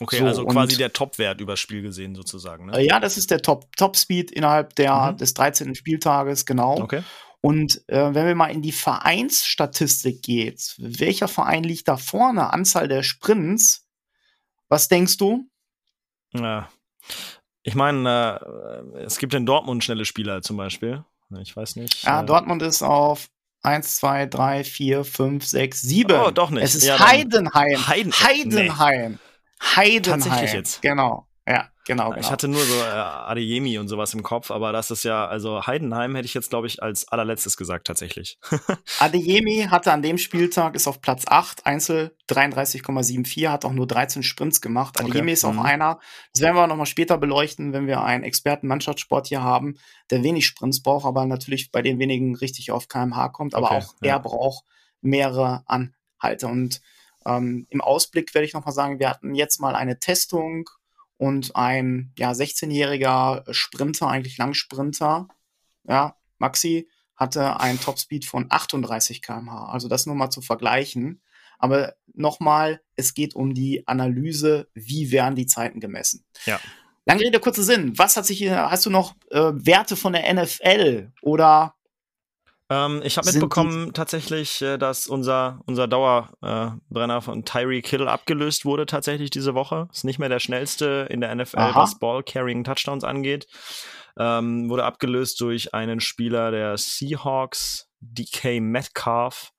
[0.00, 2.68] Okay, So, also quasi und- der Topwert übers Spiel gesehen sozusagen.
[2.68, 2.86] Äh, Ne?
[2.86, 5.16] Ja, das ist der Top, Top Speed innerhalb der, Mhm.
[5.16, 5.74] des 13.
[5.74, 6.78] Spieltages, genau.
[6.80, 7.02] Okay.
[7.40, 12.52] Und äh, wenn wir mal in die Vereinsstatistik geht, welcher Verein liegt da vorne?
[12.52, 13.86] Anzahl der Sprints.
[14.68, 15.48] Was denkst du?
[16.32, 16.68] Ja.
[17.62, 18.40] Ich meine,
[18.94, 21.04] äh, es gibt in Dortmund schnelle Spieler zum Beispiel.
[21.40, 22.02] Ich weiß nicht.
[22.04, 23.28] Ja, äh, Dortmund ist auf
[23.62, 26.12] 1, 2, 3, 4, 5, 6, 7.
[26.20, 26.64] Oh, doch nicht.
[26.64, 27.86] Es ist Ja, Heidenheim.
[27.86, 29.18] Heiden- Heidenheim.
[29.60, 30.20] Heidenheim.
[30.22, 30.82] Tatsächlich jetzt?
[30.82, 31.28] Genau.
[31.46, 32.10] Ja, genau.
[32.10, 32.30] Ich genau.
[32.30, 36.14] hatte nur so äh, Adeyemi und sowas im Kopf, aber das ist ja, also Heidenheim
[36.14, 38.38] hätte ich jetzt, glaube ich, als allerletztes gesagt tatsächlich.
[39.00, 44.22] Adeyemi hatte an dem Spieltag, ist auf Platz 8, Einzel 33,74, hat auch nur 13
[44.22, 45.00] Sprints gemacht.
[45.00, 45.10] Okay.
[45.10, 45.60] Adeyemi ist auch Mhm.
[45.60, 45.98] einer,
[46.32, 49.78] das werden wir noch mal später beleuchten, wenn wir einen Experten-Mannschaftssport hier haben,
[50.10, 53.76] der wenig Sprints braucht, aber natürlich bei den wenigen richtig auf kmh kommt, aber Okay,
[53.76, 54.12] auch ja.
[54.12, 54.64] er braucht
[55.00, 56.46] mehrere Anhalte.
[56.46, 56.80] Und
[57.26, 60.68] ähm, im Ausblick werde ich noch mal sagen, wir hatten jetzt mal eine Testung
[61.18, 65.28] und ein ja, 16-jähriger Sprinter, eigentlich Langsprinter,
[65.86, 69.72] ja, Maxi, hatte einen Topspeed von 38 km/h.
[69.72, 71.20] Also das nur mal zu vergleichen.
[71.58, 76.24] Aber nochmal, es geht um die Analyse, wie werden die Zeiten gemessen.
[76.46, 76.60] Ja.
[77.04, 77.98] Lange Rede, kurzer Sinn.
[77.98, 81.74] Was hat sich hier, hast du noch äh, Werte von der NFL oder
[82.70, 88.64] Ähm, ich habe mitbekommen tatsächlich, äh, dass unser, unser Dauerbrenner äh, von Tyreek Hill abgelöst
[88.64, 89.88] wurde tatsächlich diese Woche.
[89.92, 91.80] Ist nicht mehr der schnellste in der NFL, Aha.
[91.82, 93.46] was Ball-Carrying Touchdowns angeht.
[94.18, 99.52] Ähm, wurde abgelöst durch einen Spieler der Seahawks, DK Metcalf,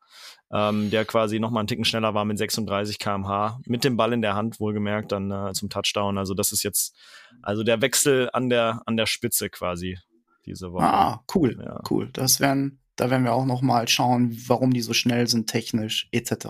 [0.52, 4.14] ähm, der quasi noch mal einen Ticken schneller war mit 36 km/h, mit dem Ball
[4.14, 6.18] in der Hand, wohlgemerkt, dann äh, zum Touchdown.
[6.18, 6.96] Also das ist jetzt,
[7.42, 9.98] also der Wechsel an der, an der Spitze quasi
[10.46, 10.86] diese Woche.
[10.86, 11.82] Ah, cool, Ja.
[11.90, 12.10] cool.
[12.14, 16.10] Das werden, da werden wir auch noch mal schauen, warum die so schnell sind, technisch
[16.12, 16.48] etc.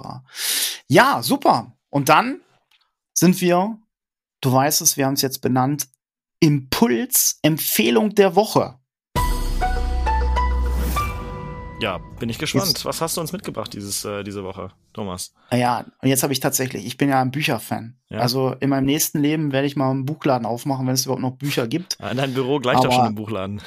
[0.87, 1.77] Ja, super.
[1.89, 2.41] Und dann
[3.13, 3.77] sind wir,
[4.41, 5.87] du weißt es, wir haben es jetzt benannt,
[6.39, 8.78] Impuls Empfehlung der Woche.
[11.81, 12.67] Ja, bin ich gespannt.
[12.67, 15.33] Jetzt- Was hast du uns mitgebracht dieses, äh, diese Woche, Thomas?
[15.51, 17.95] Ja, und jetzt habe ich tatsächlich, ich bin ja ein Bücherfan.
[18.09, 18.19] Ja.
[18.19, 21.37] Also in meinem nächsten Leben werde ich mal einen Buchladen aufmachen, wenn es überhaupt noch
[21.37, 21.97] Bücher gibt.
[22.11, 23.61] In deinem Büro gleich doch Aber- schon im Buchladen.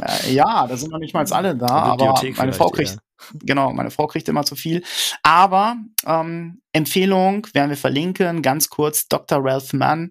[0.00, 2.98] Äh, ja, da sind noch nicht mal alle da, aber meine Frau kriegt,
[3.34, 4.82] genau, meine Frau kriegt immer zu viel.
[5.22, 5.76] Aber
[6.06, 9.38] ähm, Empfehlung werden wir verlinken, ganz kurz, Dr.
[9.40, 10.10] Ralph Mann.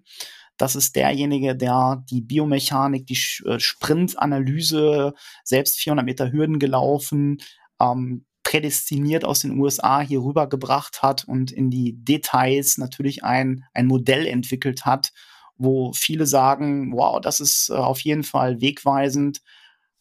[0.56, 7.38] Das ist derjenige, der die Biomechanik, die äh, Sprintanalyse, selbst 400 Meter Hürden gelaufen,
[7.80, 13.86] ähm, prädestiniert aus den USA hier rübergebracht hat und in die Details natürlich ein, ein
[13.86, 15.12] Modell entwickelt hat,
[15.56, 19.40] wo viele sagen, wow, das ist äh, auf jeden Fall wegweisend.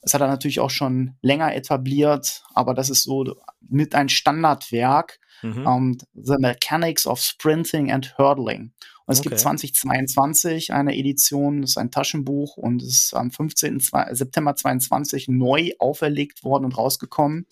[0.01, 3.26] Das hat er natürlich auch schon länger etabliert, aber das ist so
[3.62, 5.20] mit ein Standardwerk.
[5.41, 5.68] Mhm.
[5.68, 8.74] ähm, The Mechanics of Sprinting and Hurdling.
[9.06, 9.41] Und es gibt Okay.
[9.43, 13.80] 2022 eine Edition, das ist ein Taschenbuch und ist am 15.
[13.80, 17.45] Zwe- September 22 neu auferlegt worden und rausgekommen.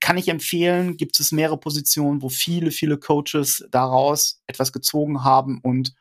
[0.00, 5.60] Kann ich empfehlen, gibt es mehrere Positionen, wo viele, viele Coaches daraus etwas gezogen haben
[5.62, 5.94] und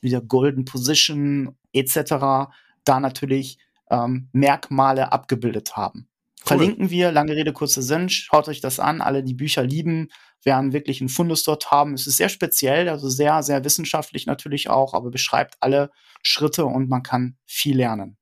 [0.00, 2.50] wieder Golden Position etc.
[2.84, 3.58] da natürlich
[3.90, 6.08] ähm, Merkmale abgebildet haben.
[6.40, 6.48] Cool.
[6.58, 8.10] Verlinken wir, lange Rede, kurzer Sinn.
[8.10, 9.00] Schaut euch das an.
[9.00, 10.08] Alle, die Bücher lieben,
[10.44, 11.94] werden wirklich einen Fundus dort haben.
[11.94, 15.90] Es ist sehr speziell, also sehr, sehr wissenschaftlich natürlich auch, aber beschreibt alle
[16.22, 18.16] Schritte und man kann viel lernen.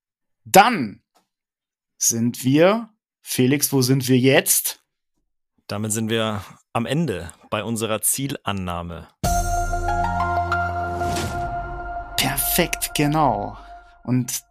[0.44, 1.02] Dann
[1.98, 4.82] sind wir, Felix, wo sind wir jetzt?
[5.66, 9.08] Damit sind wir am Ende bei unserer Zielannahme.
[12.16, 13.56] Perfekt, genau.
[14.04, 14.42] Und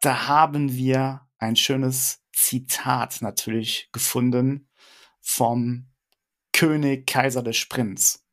[0.00, 4.68] da haben wir ein schönes Zitat natürlich gefunden
[5.20, 5.87] vom
[6.58, 8.24] König Kaiser des Sprints.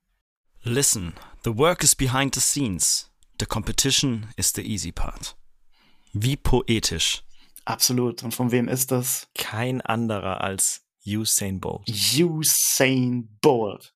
[0.63, 1.13] Listen,
[1.43, 3.11] the work is behind the scenes.
[3.39, 5.35] The competition is the easy part.
[6.11, 7.21] Wie poetisch.
[7.65, 8.23] Absolut.
[8.23, 9.27] Und von wem ist das?
[9.35, 11.87] Kein anderer als Usain Bolt.
[11.87, 13.93] Usain Bolt.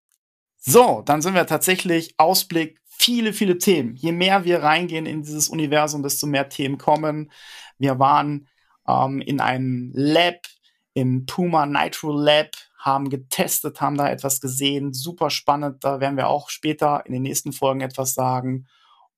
[0.57, 3.95] So, dann sind wir tatsächlich Ausblick viele, viele Themen.
[3.95, 7.31] Je mehr wir reingehen in dieses Universum, desto mehr Themen kommen.
[7.79, 8.47] Wir waren
[8.87, 10.45] ähm, in einem Lab,
[10.93, 14.93] im Puma Nitro Lab, haben getestet, haben da etwas gesehen.
[14.93, 15.83] Super spannend.
[15.83, 18.67] Da werden wir auch später in den nächsten Folgen etwas sagen.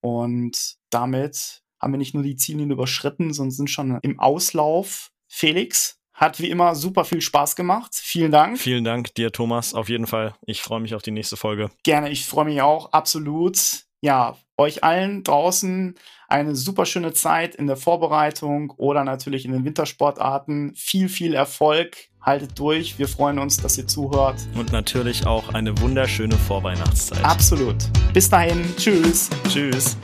[0.01, 5.12] Und damit haben wir nicht nur die Ziellinie überschritten, sondern sind schon im Auslauf.
[5.28, 7.95] Felix, hat wie immer super viel Spaß gemacht.
[7.95, 8.59] Vielen Dank.
[8.59, 9.74] Vielen Dank dir, Thomas.
[9.74, 10.36] Auf jeden Fall.
[10.45, 11.72] Ich freue mich auf die nächste Folge.
[11.84, 12.91] Gerne, ich freue mich auch.
[12.91, 13.86] Absolut.
[14.01, 15.95] Ja, euch allen draußen
[16.32, 20.73] eine super schöne Zeit in der Vorbereitung oder natürlich in den Wintersportarten.
[20.75, 21.95] Viel, viel Erfolg.
[22.21, 22.99] Haltet durch.
[22.99, 24.36] Wir freuen uns, dass ihr zuhört.
[24.55, 27.23] Und natürlich auch eine wunderschöne Vorweihnachtszeit.
[27.23, 27.77] Absolut.
[28.13, 28.63] Bis dahin.
[28.77, 29.29] Tschüss.
[29.49, 29.97] Tschüss.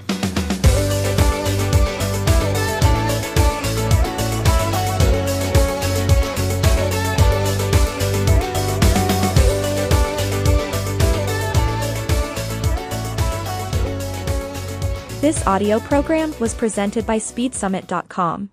[15.20, 18.52] This audio program was presented by SpeedSummit.com.